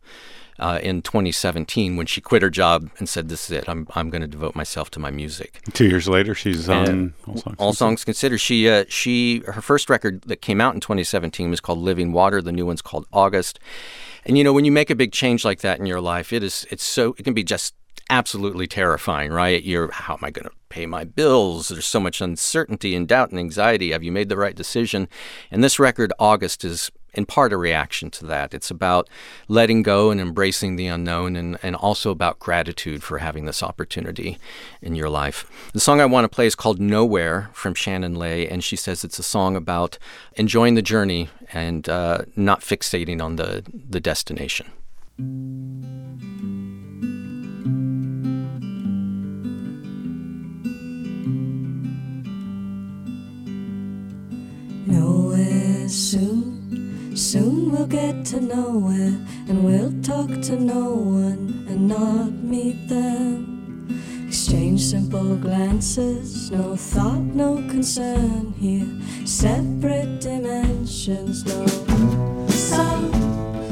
uh, 0.59 0.79
in 0.83 1.03
2017 1.03 1.97
when 1.97 2.07
she 2.07 2.21
quit 2.21 2.43
her 2.43 2.51
job 2.51 2.91
and 2.99 3.09
said, 3.09 3.29
"This 3.29 3.51
is 3.51 3.51
it. 3.59 3.69
I'm 3.69 3.87
I'm 3.95 4.11
going 4.11 4.23
to 4.23 4.29
devote 4.29 4.55
myself 4.55 4.91
to 4.93 5.01
my 5.01 5.11
music." 5.11 5.61
Two 5.73 5.87
years 5.87 6.09
later, 6.09 6.35
she's 6.35 6.69
on 6.69 6.89
And 6.89 7.13
All 7.27 7.37
Songs. 7.37 7.57
All 7.59 7.73
songs 7.73 8.05
considered, 8.05 8.39
she 8.39 8.69
uh, 8.69 8.85
she 8.89 9.41
her 9.47 9.61
first 9.61 9.91
record 9.91 10.23
that 10.23 10.41
came 10.41 10.61
out 10.61 10.75
in 10.75 10.81
2017 10.81 11.51
was 11.51 11.61
called 11.61 11.79
Living 11.79 12.13
Water. 12.13 12.41
The 12.41 12.53
new 12.53 12.67
one's 12.67 12.83
called 12.83 13.07
August. 13.13 13.59
And 14.25 14.37
you 14.37 14.45
know, 14.45 14.53
when 14.53 14.65
you 14.65 14.73
make 14.73 14.91
a 14.91 14.97
big 14.97 15.13
change 15.13 15.45
like 15.45 15.61
that 15.61 15.79
in 15.79 15.87
your 15.87 16.01
life, 16.01 16.33
it 16.33 16.43
is 16.43 16.67
it's 16.71 16.85
so 16.85 17.15
it 17.19 17.23
can 17.23 17.35
be 17.35 17.45
just 17.45 17.75
absolutely 18.11 18.67
terrifying, 18.67 19.33
right? 19.33 19.63
You're 19.63 19.91
how 19.91 20.15
am 20.15 20.25
I 20.25 20.31
going 20.31 20.49
to 20.49 20.55
pay 20.69 20.87
my 20.87 21.05
bills? 21.05 21.69
There's 21.69 21.87
so 21.87 22.01
much 22.01 22.21
uncertainty 22.21 22.95
and 22.95 23.07
doubt 23.09 23.31
and 23.31 23.39
anxiety. 23.39 23.93
Have 23.93 24.03
you 24.03 24.13
made 24.13 24.29
the 24.29 24.37
right 24.37 24.55
decision? 24.55 25.09
And 25.51 25.63
this 25.63 25.79
record, 25.79 26.13
August, 26.19 26.65
is 26.65 26.91
in 27.17 27.27
part 27.27 27.53
a 27.53 27.57
reaction 27.57 28.11
to 28.11 28.27
that. 28.27 28.53
It's 28.55 28.71
about 28.71 29.09
letting 29.49 29.83
go 29.83 30.11
and 30.11 30.21
embracing 30.21 30.77
the 30.77 30.87
unknown 30.87 31.35
and, 31.35 31.59
and 31.63 31.75
also 31.75 32.11
about 32.11 32.39
gratitude 32.39 33.03
for 33.03 33.19
having 33.19 33.47
this 33.47 33.63
opportunity 33.63 34.39
in 34.83 34.95
your 34.95 35.09
life. 35.09 35.71
The 35.73 35.81
song 35.81 36.01
I 36.01 36.07
want 36.07 36.25
to 36.25 36.29
play 36.29 36.47
is 36.47 36.55
called 36.55 36.79
Nowhere 36.79 37.49
from 37.53 37.75
Shannon 37.75 38.15
Lay, 38.15 38.47
and 38.47 38.63
she 38.63 38.77
says 38.77 39.03
it's 39.03 39.19
a 39.19 39.25
song 39.25 39.57
about 39.57 39.99
enjoying 40.35 40.75
the 40.75 40.83
journey 40.83 41.31
and 41.53 41.89
uh, 41.89 42.19
not 42.37 42.61
fixating 42.61 43.23
on 43.23 43.37
the, 43.37 43.65
the 43.73 44.01
destination. 44.01 44.71
Nowhere 54.87 55.89
soon, 55.89 57.17
soon 57.17 57.73
we'll 57.73 57.89
get 57.89 58.25
to 58.27 58.41
nowhere, 58.41 59.19
and 59.49 59.65
we'll 59.65 59.93
talk 60.01 60.29
to 60.43 60.57
no 60.57 60.91
one 60.91 61.67
and 61.69 61.89
not 61.89 62.31
meet 62.31 62.89
them. 62.89 64.29
exchange 64.29 64.81
simple 64.83 65.37
glances. 65.37 66.51
No 66.53 66.77
thought, 66.77 67.21
no 67.35 67.57
concern 67.69 68.55
here. 68.59 68.87
Separate 69.27 70.21
dimensions, 70.21 71.45
no 71.45 71.67
sound, 72.49 73.15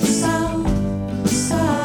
sound, 0.01 1.29
sound. 1.29 1.84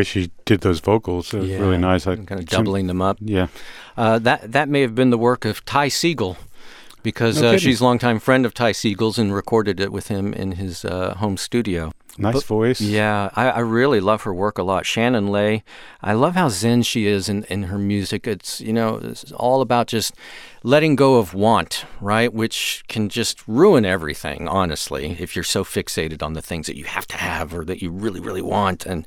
Way 0.00 0.04
she 0.04 0.30
did 0.46 0.62
those 0.62 0.80
vocals. 0.80 1.34
It 1.34 1.40
was 1.40 1.50
really 1.50 1.76
nice. 1.76 2.06
I, 2.06 2.16
kind 2.16 2.40
of 2.40 2.46
doubling 2.46 2.86
them 2.86 3.02
up. 3.02 3.18
Yeah. 3.20 3.48
Uh, 3.96 4.18
that 4.20 4.52
that 4.52 4.68
may 4.68 4.80
have 4.80 4.94
been 4.94 5.10
the 5.10 5.18
work 5.18 5.44
of 5.44 5.62
Ty 5.64 5.88
Segall, 5.88 6.36
because 7.02 7.42
No 7.42 7.50
uh, 7.50 7.58
she's 7.58 7.80
a 7.80 7.84
longtime 7.84 8.18
friend 8.18 8.46
of 8.46 8.54
Ty 8.54 8.72
Segall's 8.72 9.18
and 9.18 9.34
recorded 9.34 9.78
it 9.78 9.92
with 9.92 10.08
him 10.08 10.32
in 10.32 10.52
his 10.52 10.84
uh, 10.86 11.14
home 11.16 11.36
studio. 11.36 11.92
Nice 12.18 12.34
But- 12.34 12.44
voice. 12.44 12.80
Yeah, 12.80 13.30
I, 13.34 13.50
I 13.50 13.58
really 13.60 14.00
love 14.00 14.22
her 14.22 14.34
work 14.34 14.58
a 14.58 14.62
lot. 14.62 14.84
Shannon 14.86 15.28
Lay, 15.28 15.62
I 16.02 16.12
love 16.12 16.34
how 16.34 16.48
zen 16.48 16.82
she 16.82 17.06
is 17.06 17.28
in, 17.28 17.44
in 17.44 17.64
her 17.64 17.78
music. 17.78 18.26
It's 18.26 18.60
you 18.60 18.72
know 18.72 18.96
it's 19.02 19.30
all 19.32 19.60
about 19.62 19.86
just 19.86 20.12
letting 20.62 20.96
go 20.96 21.16
of 21.16 21.32
want, 21.32 21.84
right? 22.00 22.32
Which 22.34 22.84
can 22.88 23.08
just 23.08 23.46
ruin 23.48 23.84
everything. 23.86 24.48
Honestly, 24.48 25.16
if 25.18 25.34
you're 25.34 25.42
so 25.42 25.64
fixated 25.64 26.22
on 26.22 26.34
the 26.34 26.42
things 26.42 26.66
that 26.66 26.76
you 26.76 26.84
have 26.84 27.06
to 27.08 27.16
have 27.16 27.54
or 27.54 27.64
that 27.64 27.80
you 27.80 27.90
really 27.90 28.20
really 28.20 28.42
want, 28.42 28.84
and 28.86 29.06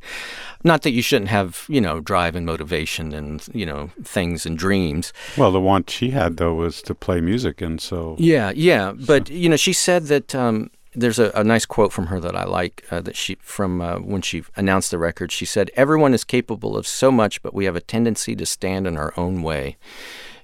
not 0.63 0.81
that 0.83 0.91
you 0.91 1.01
shouldn't 1.01 1.29
have 1.29 1.65
you 1.67 1.81
know 1.81 1.99
drive 1.99 2.35
and 2.35 2.45
motivation 2.45 3.13
and 3.13 3.45
you 3.53 3.65
know 3.65 3.89
things 4.03 4.45
and 4.45 4.57
dreams. 4.57 5.13
Well, 5.37 5.51
the 5.51 5.59
one 5.61 5.83
she 5.87 6.11
had 6.11 6.37
though 6.37 6.53
was 6.55 6.81
to 6.83 6.95
play 6.95 7.21
music, 7.21 7.61
and 7.61 7.79
so 7.81 8.15
Yeah, 8.17 8.51
yeah, 8.55 8.93
but 8.93 9.29
you 9.29 9.49
know, 9.49 9.57
she 9.57 9.73
said 9.73 10.05
that 10.07 10.33
um, 10.33 10.69
there's 10.95 11.19
a, 11.19 11.31
a 11.35 11.43
nice 11.43 11.65
quote 11.65 11.91
from 11.91 12.07
her 12.07 12.19
that 12.19 12.35
I 12.35 12.45
like 12.45 12.85
uh, 12.91 13.01
that 13.01 13.15
she 13.15 13.35
from 13.41 13.81
uh, 13.81 13.97
when 13.97 14.21
she 14.21 14.43
announced 14.55 14.91
the 14.91 14.97
record. 14.97 15.31
She 15.31 15.45
said, 15.45 15.71
"Everyone 15.75 16.13
is 16.13 16.23
capable 16.23 16.77
of 16.77 16.87
so 16.87 17.11
much, 17.11 17.41
but 17.41 17.53
we 17.53 17.65
have 17.65 17.75
a 17.75 17.81
tendency 17.81 18.35
to 18.35 18.45
stand 18.45 18.87
in 18.87 18.97
our 18.97 19.13
own 19.17 19.41
way," 19.43 19.77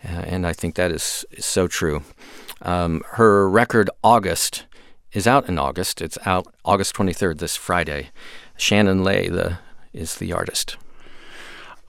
uh, 0.03 0.23
and 0.25 0.45
I 0.45 0.53
think 0.53 0.75
that 0.75 0.91
is, 0.91 1.25
is 1.31 1.45
so 1.45 1.67
true. 1.67 2.03
Um, 2.61 3.03
her 3.11 3.49
record 3.49 3.89
August 4.03 4.65
is 5.13 5.27
out 5.27 5.47
in 5.47 5.57
August. 5.57 6.01
It's 6.01 6.17
out 6.25 6.53
August 6.65 6.95
23rd, 6.95 7.39
this 7.39 7.55
Friday. 7.55 8.09
Shannon 8.57 9.03
Lay 9.03 9.27
the 9.29 9.59
is 9.93 10.15
the 10.15 10.33
artist. 10.33 10.77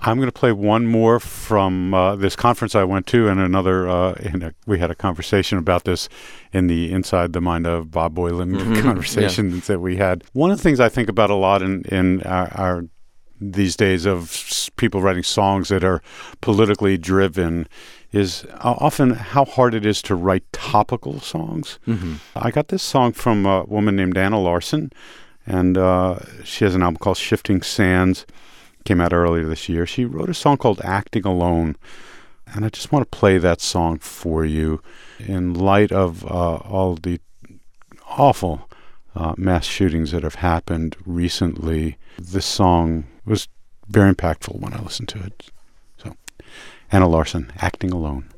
I'm 0.02 0.16
going 0.16 0.28
to 0.28 0.32
play 0.32 0.52
one 0.52 0.86
more 0.86 1.20
from 1.20 1.92
uh, 1.92 2.16
this 2.16 2.34
conference 2.34 2.74
I 2.74 2.84
went 2.84 3.06
to, 3.08 3.28
and 3.28 3.38
another. 3.38 3.88
Uh, 3.88 4.12
in 4.14 4.42
a, 4.42 4.54
we 4.66 4.78
had 4.78 4.90
a 4.90 4.94
conversation 4.94 5.58
about 5.58 5.84
this 5.84 6.08
in 6.52 6.66
the 6.68 6.90
Inside 6.90 7.32
the 7.34 7.40
Mind 7.40 7.66
of 7.66 7.90
Bob 7.90 8.14
Boilen 8.14 8.54
Mhm, 8.60 8.82
conversation 8.82 9.60
that 9.66 9.80
we 9.80 9.96
had. 9.96 10.24
One 10.32 10.50
of 10.50 10.56
the 10.56 10.62
things 10.62 10.80
I 10.80 10.88
think 10.88 11.08
about 11.08 11.30
a 11.30 11.34
lot 11.34 11.60
in 11.62 11.82
in 11.82 12.22
our, 12.22 12.48
our 12.54 12.84
these 13.42 13.74
days 13.76 14.06
of 14.06 14.70
people 14.76 15.00
writing 15.02 15.22
songs 15.22 15.68
that 15.68 15.82
are 15.84 16.02
politically 16.40 16.96
driven 16.98 17.66
is 18.12 18.44
uh, 18.64 18.74
often 18.78 19.10
how 19.10 19.44
hard 19.44 19.74
it 19.74 19.86
is 19.86 20.02
to 20.02 20.14
write 20.14 20.44
topical 20.52 21.20
songs. 21.20 21.78
Mhm. 21.86 22.16
I 22.36 22.50
got 22.50 22.68
this 22.68 22.82
song 22.82 23.12
from 23.12 23.46
a 23.46 23.64
woman 23.64 23.96
named 23.96 24.16
Anna 24.18 24.40
Larson, 24.40 24.90
and 25.46 25.76
uh, 25.78 26.18
she 26.44 26.64
has 26.64 26.74
an 26.74 26.82
album 26.82 26.96
called 26.98 27.16
Shifting 27.18 27.62
Sands. 27.62 28.26
Came 28.84 29.00
out 29.00 29.12
earlier 29.12 29.46
this 29.46 29.68
year. 29.68 29.86
She 29.86 30.04
wrote 30.04 30.30
a 30.30 30.34
song 30.34 30.56
called 30.56 30.80
Acting 30.82 31.26
Alone, 31.26 31.76
and 32.46 32.64
I 32.64 32.68
just 32.68 32.92
want 32.92 33.10
to 33.10 33.18
play 33.18 33.38
that 33.38 33.60
song 33.60 33.98
for 33.98 34.44
you 34.44 34.82
in 35.18 35.54
light 35.54 35.92
of 35.92 36.24
uh, 36.24 36.56
all 36.56 36.94
the 36.94 37.20
awful 38.08 38.68
uh, 39.14 39.34
mass 39.36 39.64
shootings 39.64 40.12
that 40.12 40.22
have 40.22 40.36
happened 40.36 40.96
recently. 41.04 41.98
This 42.18 42.46
song 42.46 43.04
was 43.24 43.48
very 43.88 44.12
impactful 44.12 44.58
when 44.60 44.72
I 44.72 44.80
listened 44.80 45.08
to 45.10 45.22
it. 45.22 45.50
So, 45.98 46.14
Anna 46.90 47.08
Larson, 47.08 47.52
Acting 47.60 47.92
Alone. 47.92 48.30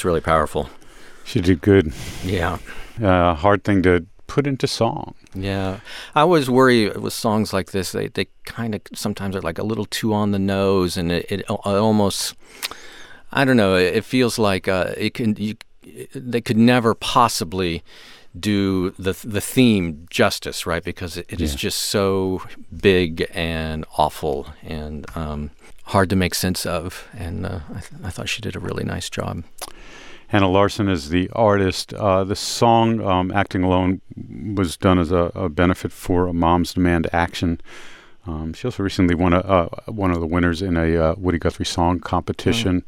That's 0.00 0.06
really 0.06 0.22
powerful. 0.22 0.70
She 1.24 1.42
did 1.42 1.60
good. 1.60 1.92
Yeah. 2.24 2.56
Uh, 3.02 3.34
hard 3.34 3.64
thing 3.64 3.82
to 3.82 4.06
put 4.28 4.46
into 4.46 4.66
song. 4.66 5.14
Yeah, 5.34 5.80
I 6.14 6.22
always 6.22 6.48
worry 6.48 6.88
with 6.88 7.12
songs 7.12 7.52
like 7.52 7.72
this. 7.72 7.92
They 7.92 8.08
they 8.08 8.28
kind 8.46 8.74
of 8.74 8.80
sometimes 8.94 9.36
are 9.36 9.42
like 9.42 9.58
a 9.58 9.62
little 9.62 9.84
too 9.84 10.14
on 10.14 10.30
the 10.30 10.38
nose, 10.38 10.96
and 10.96 11.12
it, 11.12 11.26
it, 11.30 11.44
al- 11.50 11.60
almost 11.66 12.34
I 13.30 13.44
don't 13.44 13.58
know. 13.58 13.74
It 13.76 14.04
feels 14.06 14.38
like 14.38 14.68
uh, 14.68 14.94
it 14.96 15.12
can 15.12 15.36
you, 15.36 15.56
they 16.14 16.40
could 16.40 16.56
never 16.56 16.94
possibly 16.94 17.82
do 18.38 18.92
the 18.98 19.12
the 19.22 19.42
theme 19.42 20.06
justice, 20.08 20.64
right? 20.64 20.82
Because 20.82 21.18
it, 21.18 21.26
it 21.28 21.40
is 21.42 21.52
Yeah. 21.52 21.68
just 21.68 21.78
so 21.90 22.40
big 22.80 23.26
and 23.34 23.84
awful 23.98 24.46
and 24.62 25.04
um, 25.14 25.50
hard 25.84 26.08
to 26.08 26.16
make 26.16 26.34
sense 26.34 26.64
of. 26.64 27.06
And 27.12 27.44
uh, 27.44 27.60
I, 27.68 27.80
th- 27.80 27.92
I 28.04 28.10
thought 28.10 28.30
she 28.30 28.40
did 28.40 28.56
a 28.56 28.60
really 28.60 28.84
nice 28.84 29.10
job. 29.10 29.44
Anna 30.32 30.48
Larson 30.48 30.88
is 30.88 31.08
the 31.08 31.28
artist. 31.30 31.92
Uh, 31.92 32.22
the 32.22 32.36
song 32.36 33.00
um, 33.00 33.32
"Acting 33.32 33.64
Alone" 33.64 34.00
was 34.54 34.76
done 34.76 34.98
as 34.98 35.10
a, 35.10 35.32
a 35.34 35.48
benefit 35.48 35.90
for 35.90 36.28
a 36.28 36.32
Moms 36.32 36.74
Demand 36.74 37.08
Action. 37.12 37.60
Um, 38.26 38.52
she 38.52 38.66
also 38.66 38.82
recently 38.82 39.14
won 39.14 39.32
a, 39.32 39.38
uh, 39.38 39.68
one 39.86 40.12
of 40.12 40.20
the 40.20 40.26
winners 40.26 40.62
in 40.62 40.76
a 40.76 40.96
uh, 40.96 41.14
Woody 41.16 41.38
Guthrie 41.38 41.64
song 41.64 41.98
competition 41.98 42.84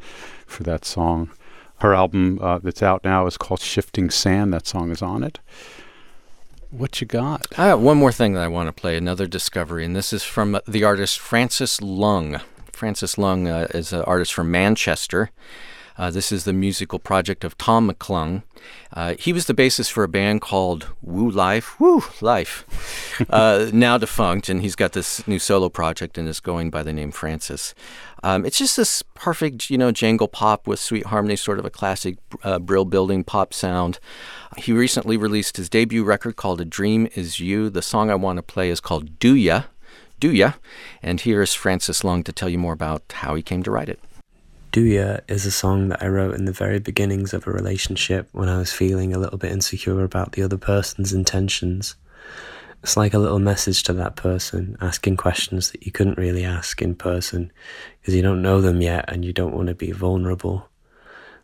for 0.47 0.62
that 0.62 0.84
song. 0.84 1.30
Her 1.78 1.95
album 1.95 2.38
uh, 2.40 2.59
that's 2.59 2.82
out 2.82 3.03
now 3.03 3.26
is 3.26 3.36
called 3.36 3.61
"Shifting 3.61 4.11
Sand." 4.11 4.53
That 4.53 4.68
song 4.68 4.93
is 4.93 5.03
on 5.03 5.24
it. 5.24 5.40
What 6.70 7.01
you 7.01 7.07
got? 7.07 7.47
I 7.59 7.66
have 7.66 7.80
one 7.80 7.99
more 7.99 8.12
thing 8.12 8.34
that 8.34 8.43
I 8.43 8.49
want 8.49 8.68
to 8.68 8.72
play, 8.72 8.97
another 8.97 9.26
discovery, 9.26 9.84
and 9.84 9.97
this 9.97 10.12
is 10.12 10.22
from 10.22 10.61
the 10.66 10.84
artist 10.84 11.18
Francis 11.18 11.82
Lung. 11.82 12.40
Francis 12.72 13.18
Lung 13.18 13.49
uh, 13.49 13.66
is 13.74 13.93
an 13.93 14.03
artist 14.03 14.32
from 14.32 14.51
Manchester. 14.51 15.30
Uh, 15.97 16.11
this 16.11 16.32
is 16.32 16.45
the 16.45 16.53
musical 16.53 16.99
project 16.99 17.45
of 17.45 17.57
Tom 17.59 17.90
McClung. 17.90 18.43
Uh, 18.93 19.14
he 19.18 19.32
was 19.32 19.47
the 19.47 19.55
bassist 19.55 19.90
for 19.90 20.05
a 20.05 20.09
band 20.09 20.40
called 20.40 20.88
Wu 21.03 21.30
Lyf, 21.30 21.78
Wu 21.78 22.01
Lyf, 22.01 22.64
uh, 23.30 23.70
now 23.74 23.99
defunct, 23.99 24.49
and 24.49 24.62
he's 24.62 24.76
got 24.76 24.93
this 24.93 25.26
new 25.26 25.38
solo 25.38 25.68
project 25.68 26.18
and 26.18 26.28
is 26.28 26.40
going 26.40 26.70
by 26.70 26.82
the 26.82 26.93
name 26.93 27.11
Francis. 27.11 27.74
Um, 28.22 28.47
it's 28.47 28.59
just 28.59 28.76
this 28.76 29.03
perfect, 29.14 29.68
you 29.68 29.76
know, 29.76 29.90
jangle 29.90 30.28
pop 30.28 30.66
with 30.66 30.78
sweet 30.78 31.07
harmony, 31.07 31.36
sort 31.36 31.59
of 31.59 31.64
a 31.64 31.70
classic 31.70 32.18
uh, 32.45 32.59
brill 32.59 32.84
building 32.84 33.24
pop 33.24 33.53
sound. 33.53 33.99
He 34.57 34.72
recently 34.72 35.16
released 35.16 35.57
his 35.57 35.68
debut 35.68 36.05
record 36.05 36.36
called 36.36 36.61
A 36.61 36.64
Dream 36.64 37.09
Is 37.14 37.40
You. 37.40 37.68
The 37.68 37.82
song 37.82 38.11
I 38.11 38.14
want 38.14 38.36
to 38.36 38.43
play 38.43 38.70
is 38.70 38.80
called 38.80 39.18
Do 39.18 39.34
Ya, 39.34 39.64
Do 40.20 40.30
Ya, 40.32 40.53
and 41.03 41.20
here's 41.20 41.55
Francis 41.55 42.05
Lung 42.05 42.22
to 42.24 42.32
tell 42.32 42.49
you 42.49 42.59
more 42.59 42.72
about 42.72 43.03
how 43.12 43.34
he 43.34 43.43
came 43.43 43.62
to 43.64 43.70
write 43.70 43.88
it. 43.88 43.99
Do 44.72 44.80
Ya 44.80 45.18
is 45.28 45.44
a 45.44 45.50
song 45.50 45.90
that 45.90 46.02
I 46.02 46.06
wrote 46.06 46.34
in 46.34 46.46
the 46.46 46.52
very 46.52 46.78
beginnings 46.78 47.34
of 47.34 47.46
a 47.46 47.52
relationship 47.52 48.30
when 48.32 48.48
I 48.48 48.56
was 48.56 48.72
feeling 48.72 49.12
a 49.12 49.18
little 49.18 49.36
bit 49.36 49.52
insecure 49.52 50.02
about 50.02 50.32
the 50.32 50.42
other 50.42 50.56
person's 50.56 51.12
intentions. 51.12 51.94
It's 52.82 52.96
like 52.96 53.12
a 53.12 53.18
little 53.18 53.38
message 53.38 53.82
to 53.82 53.92
that 53.92 54.16
person, 54.16 54.78
asking 54.80 55.18
questions 55.18 55.72
that 55.72 55.84
you 55.84 55.92
couldn't 55.92 56.16
really 56.16 56.42
ask 56.42 56.80
in 56.80 56.94
person 56.94 57.52
because 58.00 58.14
you 58.14 58.22
don't 58.22 58.40
know 58.40 58.62
them 58.62 58.80
yet 58.80 59.04
and 59.08 59.26
you 59.26 59.34
don't 59.34 59.54
want 59.54 59.68
to 59.68 59.74
be 59.74 59.92
vulnerable. 59.92 60.66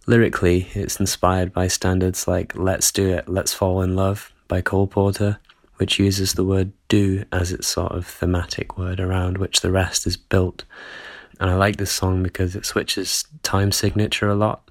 Lyrically, 0.06 0.68
it's 0.72 0.98
inspired 0.98 1.52
by 1.52 1.68
standards 1.68 2.26
like 2.26 2.56
Let's 2.56 2.90
Do 2.90 3.10
It, 3.10 3.28
Let's 3.28 3.52
Fall 3.52 3.82
in 3.82 3.94
Love 3.94 4.32
by 4.48 4.62
Cole 4.62 4.86
Porter, 4.86 5.38
which 5.76 5.98
uses 5.98 6.32
the 6.32 6.46
word 6.46 6.72
do 6.88 7.24
as 7.30 7.52
its 7.52 7.66
sort 7.66 7.92
of 7.92 8.06
thematic 8.06 8.78
word 8.78 8.98
around 8.98 9.36
which 9.36 9.60
the 9.60 9.70
rest 9.70 10.06
is 10.06 10.16
built. 10.16 10.64
And 11.40 11.50
I 11.50 11.54
like 11.54 11.76
this 11.76 11.92
song 11.92 12.22
because 12.22 12.56
it 12.56 12.66
switches 12.66 13.24
time 13.42 13.72
signature 13.72 14.28
a 14.28 14.34
lot. 14.34 14.70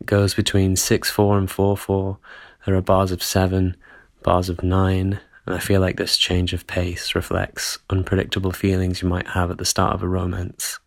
It 0.00 0.06
goes 0.06 0.34
between 0.34 0.76
6 0.76 1.10
4 1.10 1.38
and 1.38 1.50
4 1.50 1.76
4. 1.76 2.18
There 2.66 2.74
are 2.74 2.82
bars 2.82 3.12
of 3.12 3.22
7, 3.22 3.76
bars 4.22 4.48
of 4.48 4.62
9, 4.62 5.20
and 5.46 5.54
I 5.54 5.58
feel 5.58 5.80
like 5.80 5.96
this 5.96 6.16
change 6.16 6.52
of 6.52 6.66
pace 6.66 7.14
reflects 7.14 7.78
unpredictable 7.90 8.52
feelings 8.52 9.02
you 9.02 9.08
might 9.08 9.28
have 9.28 9.50
at 9.50 9.58
the 9.58 9.64
start 9.64 9.94
of 9.94 10.02
a 10.02 10.08
romance. 10.08 10.78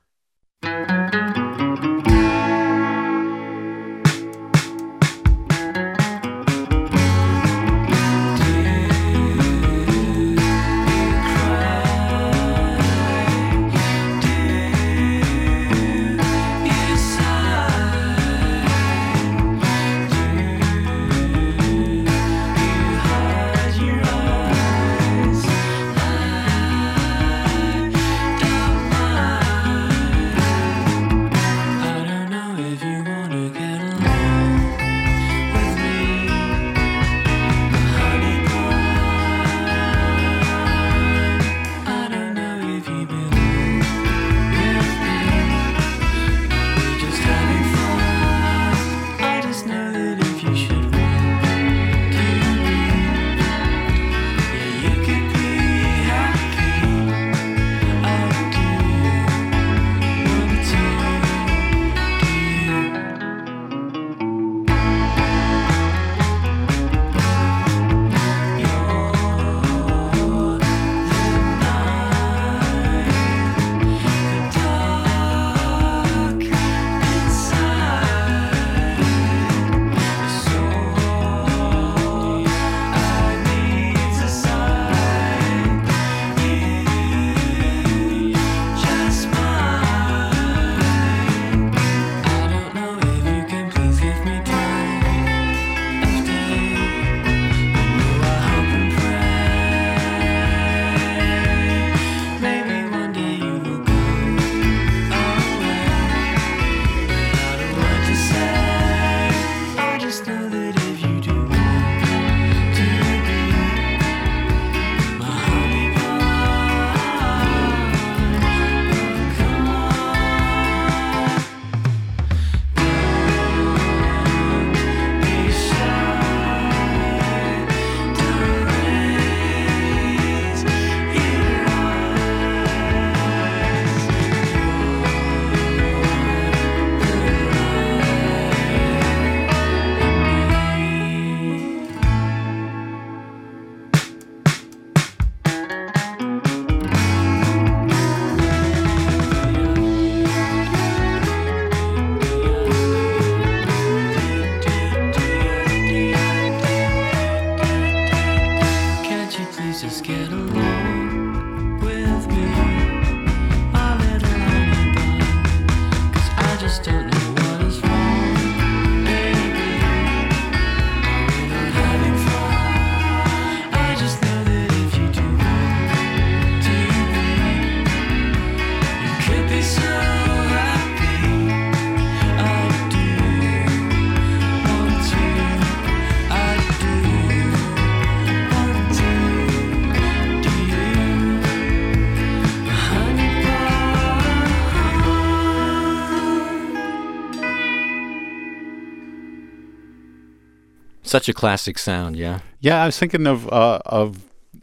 Such 201.17 201.29
a 201.29 201.33
classic 201.33 201.77
sound, 201.79 202.15
yeah. 202.15 202.39
Yeah, 202.59 202.81
I 202.83 202.85
was 202.85 202.97
thinking 202.99 203.25
of 203.27 203.47
uh, 203.51 203.79
of 203.85 204.19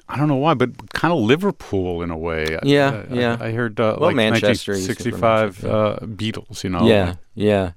I 0.09 0.17
don't 0.19 0.29
know 0.29 0.37
why, 0.37 0.55
but 0.55 0.93
kind 0.93 1.13
of 1.13 1.19
Liverpool 1.21 2.03
in 2.03 2.11
a 2.11 2.17
way. 2.19 2.59
Yeah, 2.63 3.05
I, 3.11 3.15
yeah. 3.15 3.37
I, 3.41 3.47
I 3.47 3.53
heard 3.53 3.81
uh, 3.81 3.97
Well, 3.99 4.11
like 4.11 4.17
Manchester, 4.17 4.73
you 4.73 4.79
said 4.83 4.97
from 4.99 5.21
1965 5.21 5.63
Manchester. 5.63 5.69
uh, 5.71 6.07
Beatles. 6.07 6.63
You 6.65 6.71
know. 6.71 6.87
Yeah, 6.87 7.15
yeah. 7.35 7.73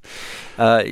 Uh, 0.57 0.83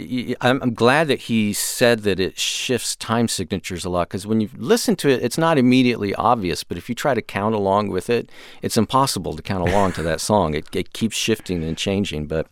I'm, 0.41 0.61
I'm 0.61 0.73
glad 0.73 1.07
that 1.07 1.21
he 1.21 1.53
said 1.53 1.99
that 1.99 2.19
it 2.19 2.39
shifts 2.39 2.95
time 2.95 3.27
signatures 3.27 3.85
a 3.85 3.89
lot 3.89 4.09
because 4.09 4.25
when 4.25 4.41
you 4.41 4.49
listen 4.57 4.95
to 4.97 5.09
it, 5.09 5.23
it's 5.23 5.37
not 5.37 5.57
immediately 5.57 6.13
obvious. 6.15 6.63
But 6.63 6.77
if 6.77 6.89
you 6.89 6.95
try 6.95 7.13
to 7.13 7.21
count 7.21 7.55
along 7.55 7.89
with 7.89 8.09
it, 8.09 8.29
it's 8.61 8.77
impossible 8.77 9.35
to 9.35 9.41
count 9.41 9.67
along 9.67 9.93
to 9.93 10.03
that 10.03 10.21
song. 10.21 10.55
It, 10.55 10.75
it 10.75 10.93
keeps 10.93 11.15
shifting 11.15 11.63
and 11.63 11.77
changing. 11.77 12.27
But 12.27 12.47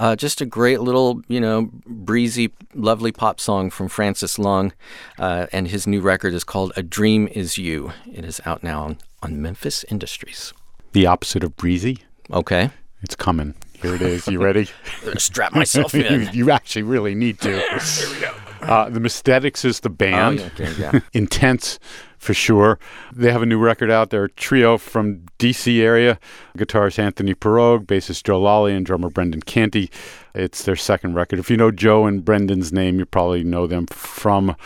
uh, 0.00 0.16
just 0.16 0.40
a 0.40 0.46
great 0.46 0.80
little, 0.80 1.22
you 1.28 1.40
know, 1.40 1.70
breezy, 1.86 2.52
lovely 2.74 3.12
pop 3.12 3.38
song 3.38 3.70
from 3.70 3.88
Francis 3.88 4.38
Lung. 4.38 4.72
Uh, 5.18 5.46
and 5.52 5.68
his 5.68 5.86
new 5.86 6.00
record 6.00 6.34
is 6.34 6.44
called 6.44 6.72
A 6.76 6.82
Dream 6.82 7.28
Is 7.28 7.58
You. 7.58 7.92
It 8.12 8.24
is 8.24 8.40
out 8.46 8.62
now 8.62 8.84
on, 8.84 8.98
on 9.22 9.42
Memphis 9.42 9.84
Industries. 9.90 10.54
The 10.92 11.06
opposite 11.06 11.44
of 11.44 11.56
breezy. 11.56 11.98
Okay. 12.30 12.70
It's 13.02 13.16
coming. 13.16 13.54
Here 13.84 13.94
it 13.96 14.00
is. 14.00 14.26
You 14.28 14.42
ready? 14.42 14.66
Strap 15.18 15.52
myself 15.52 15.94
in. 15.94 16.30
you 16.32 16.50
actually 16.50 16.84
really 16.84 17.14
need 17.14 17.38
to. 17.40 17.50
Here 17.58 18.08
we 18.08 18.20
go. 18.20 18.34
Uh, 18.62 18.88
the 18.88 18.98
Messthetics 18.98 19.62
is 19.62 19.80
the 19.80 19.90
band. 19.90 20.40
Oh, 20.40 20.42
yeah, 20.42 20.66
okay, 20.66 20.80
yeah. 20.80 21.00
Intense 21.12 21.78
for 22.16 22.32
sure. 22.32 22.78
They 23.12 23.30
have 23.30 23.42
a 23.42 23.46
new 23.46 23.58
record 23.58 23.90
out. 23.90 24.08
They're 24.08 24.24
a 24.24 24.30
trio 24.30 24.78
from 24.78 25.26
DC 25.38 25.80
area. 25.80 26.18
Guitarist 26.56 26.98
Anthony 26.98 27.34
Pirog, 27.34 27.84
bassist 27.84 28.24
Joe 28.24 28.40
Lally, 28.40 28.74
and 28.74 28.86
drummer 28.86 29.10
Brendan 29.10 29.42
Canty. 29.42 29.90
It's 30.34 30.64
their 30.64 30.76
second 30.76 31.12
record. 31.12 31.38
If 31.38 31.50
you 31.50 31.58
know 31.58 31.70
Joe 31.70 32.06
and 32.06 32.24
Brendan's 32.24 32.72
name, 32.72 32.98
you 32.98 33.04
probably 33.04 33.44
know 33.44 33.66
them 33.66 33.86
from 33.88 34.56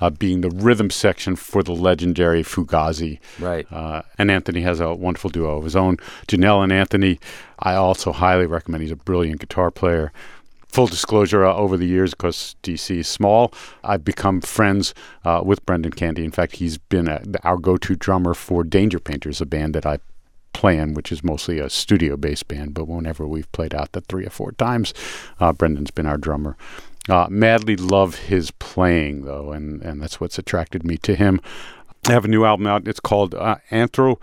uh, 0.00 0.10
being 0.10 0.40
the 0.40 0.50
rhythm 0.50 0.90
section 0.90 1.36
for 1.36 1.62
the 1.62 1.72
legendary 1.72 2.42
Fugazi. 2.42 3.18
Right. 3.38 3.70
Uh, 3.72 4.02
and 4.18 4.30
Anthony 4.30 4.62
has 4.62 4.80
a 4.80 4.94
wonderful 4.94 5.30
duo 5.30 5.58
of 5.58 5.64
his 5.64 5.76
own. 5.76 5.96
Janel 6.26 6.62
and 6.62 6.72
Anthony, 6.72 7.18
I 7.58 7.74
also 7.74 8.12
highly 8.12 8.46
recommend. 8.46 8.82
He's 8.82 8.92
a 8.92 8.96
brilliant 8.96 9.40
guitar 9.40 9.70
player. 9.70 10.12
Full 10.68 10.86
disclosure, 10.86 11.44
uh, 11.44 11.52
over 11.52 11.76
the 11.76 11.86
years, 11.86 12.12
because 12.12 12.54
DC 12.62 12.98
is 12.98 13.08
small, 13.08 13.52
I've 13.82 14.04
become 14.04 14.40
friends 14.40 14.94
uh, 15.24 15.42
with 15.44 15.66
Brendan 15.66 15.92
Canty. 15.92 16.24
In 16.24 16.30
fact, 16.30 16.56
he's 16.56 16.78
been 16.78 17.08
a, 17.08 17.20
our 17.42 17.56
go 17.56 17.76
to 17.76 17.96
drummer 17.96 18.34
for 18.34 18.62
Danger 18.62 19.00
Painters, 19.00 19.40
a 19.40 19.46
band 19.46 19.74
that 19.74 19.84
I 19.84 19.98
play 20.52 20.78
in, 20.78 20.94
which 20.94 21.10
is 21.10 21.24
mostly 21.24 21.58
a 21.58 21.68
studio 21.68 22.16
based 22.16 22.46
band. 22.46 22.74
But 22.74 22.86
whenever 22.86 23.26
we've 23.26 23.50
played 23.50 23.74
out 23.74 23.92
the 23.92 24.00
three 24.02 24.26
or 24.26 24.30
four 24.30 24.52
times, 24.52 24.94
uh, 25.40 25.52
Brendan's 25.52 25.90
been 25.90 26.06
our 26.06 26.18
drummer. 26.18 26.56
Uh, 27.08 27.26
madly 27.30 27.76
love 27.76 28.16
his 28.16 28.50
playing, 28.52 29.24
though, 29.24 29.52
and, 29.52 29.82
and 29.82 30.02
that's 30.02 30.20
what's 30.20 30.38
attracted 30.38 30.84
me 30.84 30.96
to 30.98 31.14
him. 31.14 31.40
I 32.08 32.12
have 32.12 32.24
a 32.24 32.28
new 32.28 32.44
album 32.44 32.66
out. 32.66 32.86
It's 32.86 33.00
called 33.00 33.34
uh, 33.34 33.56
Anthro. 33.70 34.18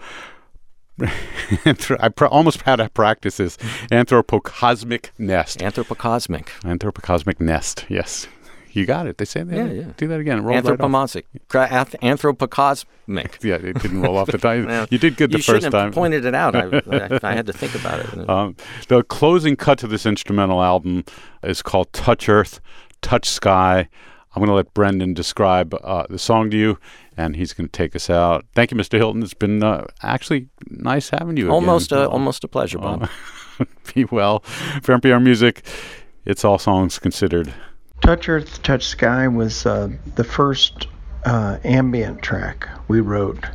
I 1.00 2.10
pr- 2.10 2.26
almost 2.26 2.62
had 2.62 2.78
to 2.78 2.90
practice 2.90 3.38
this. 3.38 3.58
Anthropocosmic 3.92 5.10
Nest. 5.18 5.60
Anthropocosmic. 5.60 6.48
Anthropocosmic 6.62 7.40
Nest. 7.40 7.86
Yes, 7.88 8.28
you 8.78 8.86
got 8.86 9.08
it. 9.08 9.18
They 9.18 9.26
say 9.26 9.44
that. 9.44 9.56
Yeah, 9.56 9.72
yeah. 9.72 9.92
Do 9.98 10.08
that 10.08 10.20
again. 10.20 10.38
It 10.38 10.42
rolled 10.42 10.66
right 10.66 10.66
off. 10.66 10.72
Anthropomorphic. 10.72 11.26
Cra- 11.48 11.68
Anthropocosmic. 11.68 12.86
Yeah, 13.44 13.56
it 13.56 13.82
didn't 13.82 14.02
roll 14.02 14.18
off 14.18 14.28
the 14.28 14.38
tongue. 14.38 14.66
Well, 14.66 14.88
you 14.92 14.98
did 14.98 15.16
good 15.16 15.32
the 15.32 15.38
first 15.38 15.48
time. 15.48 15.56
you 15.56 15.62
shouldn't 15.62 15.74
have 15.74 15.94
pointed 15.94 16.26
it 16.26 16.36
out. 16.36 16.56
I, 16.56 16.62
I, 17.24 17.32
I 17.32 17.34
had 17.34 17.46
to 17.48 17.54
think 17.54 17.74
about 17.76 18.00
it. 18.02 18.30
Um, 18.30 18.56
the 18.90 19.04
closing 19.04 19.56
cut 19.56 19.80
to 19.80 19.88
this 19.88 20.06
instrumental 20.06 20.62
album 20.62 21.06
is 21.44 21.62
called 21.62 21.92
Touch 21.94 22.28
Earth, 22.30 22.60
Touch 23.02 23.30
Sky. 23.30 23.88
I'm 24.36 24.40
going 24.42 24.50
to 24.50 24.56
let 24.56 24.74
Brendan 24.74 25.14
describe 25.14 25.74
uh, 25.84 26.06
the 26.10 26.20
song 26.20 26.52
to 26.52 26.58
you, 26.58 26.78
and 27.16 27.36
he's 27.36 27.54
going 27.54 27.68
to 27.68 27.72
take 27.72 27.96
us 27.96 28.10
out. 28.10 28.46
Thank 28.54 28.72
you, 28.72 28.78
Mr. 28.78 28.98
Hilton. 28.98 29.24
It's 29.24 29.34
been 29.34 29.64
uh, 29.64 29.86
actually 30.04 30.50
nice 30.70 31.10
having 31.10 31.38
you 31.38 31.50
almost, 31.50 31.92
again. 31.92 32.04
a, 32.04 32.10
almost 32.10 32.44
a 32.44 32.48
pleasure, 32.48 32.78
Bob. 32.78 33.10
Be 33.96 34.06
well. 34.06 34.42
For 34.84 34.96
NPR 34.96 35.24
Music, 35.24 35.66
it's 36.26 36.46
all 36.46 36.60
songs 36.60 37.00
considered. 37.00 37.54
Touch 38.02 38.30
Earth, 38.30 38.64
Touch 38.64 38.86
Sky 38.86 39.28
was 39.28 39.66
uh, 39.66 39.90
the 40.16 40.24
first 40.24 40.88
uh, 41.26 41.58
ambient 41.64 42.22
track 42.22 42.70
we 42.88 43.02
wrote, 43.02 43.46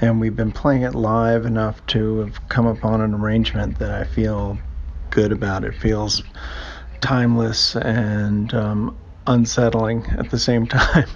and 0.00 0.20
we've 0.20 0.36
been 0.36 0.52
playing 0.52 0.82
it 0.82 0.94
live 0.94 1.46
enough 1.46 1.84
to 1.86 2.18
have 2.18 2.48
come 2.48 2.66
upon 2.66 3.00
an 3.00 3.14
arrangement 3.14 3.78
that 3.78 3.90
I 3.90 4.04
feel 4.04 4.58
good 5.10 5.32
about. 5.32 5.64
It 5.64 5.74
feels 5.74 6.22
timeless 7.00 7.76
and 7.76 8.52
um, 8.52 8.96
unsettling 9.26 10.04
at 10.18 10.30
the 10.30 10.38
same 10.38 10.66
time. 10.66 11.08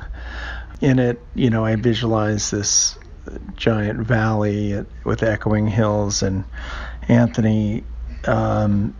In 0.80 0.98
it, 0.98 1.20
you 1.34 1.50
know, 1.50 1.64
I 1.64 1.76
visualize 1.76 2.50
this 2.50 2.98
giant 3.56 4.00
valley 4.00 4.84
with 5.04 5.22
echoing 5.22 5.66
hills, 5.66 6.22
and 6.22 6.44
Anthony 7.08 7.84
um, 8.26 8.94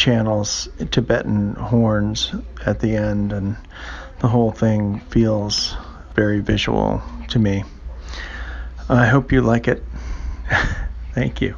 channels 0.00 0.66
Tibetan 0.90 1.54
horns 1.56 2.34
at 2.64 2.80
the 2.80 2.96
end, 2.96 3.34
and 3.34 3.54
the 4.20 4.28
whole 4.28 4.50
thing 4.50 5.00
feels 5.10 5.76
very 6.14 6.40
visual 6.40 7.02
to 7.28 7.38
me. 7.38 7.64
I 8.88 9.06
hope 9.06 9.30
you 9.30 9.42
like 9.42 9.68
it. 9.68 9.84
Thank 11.14 11.42
you. 11.42 11.54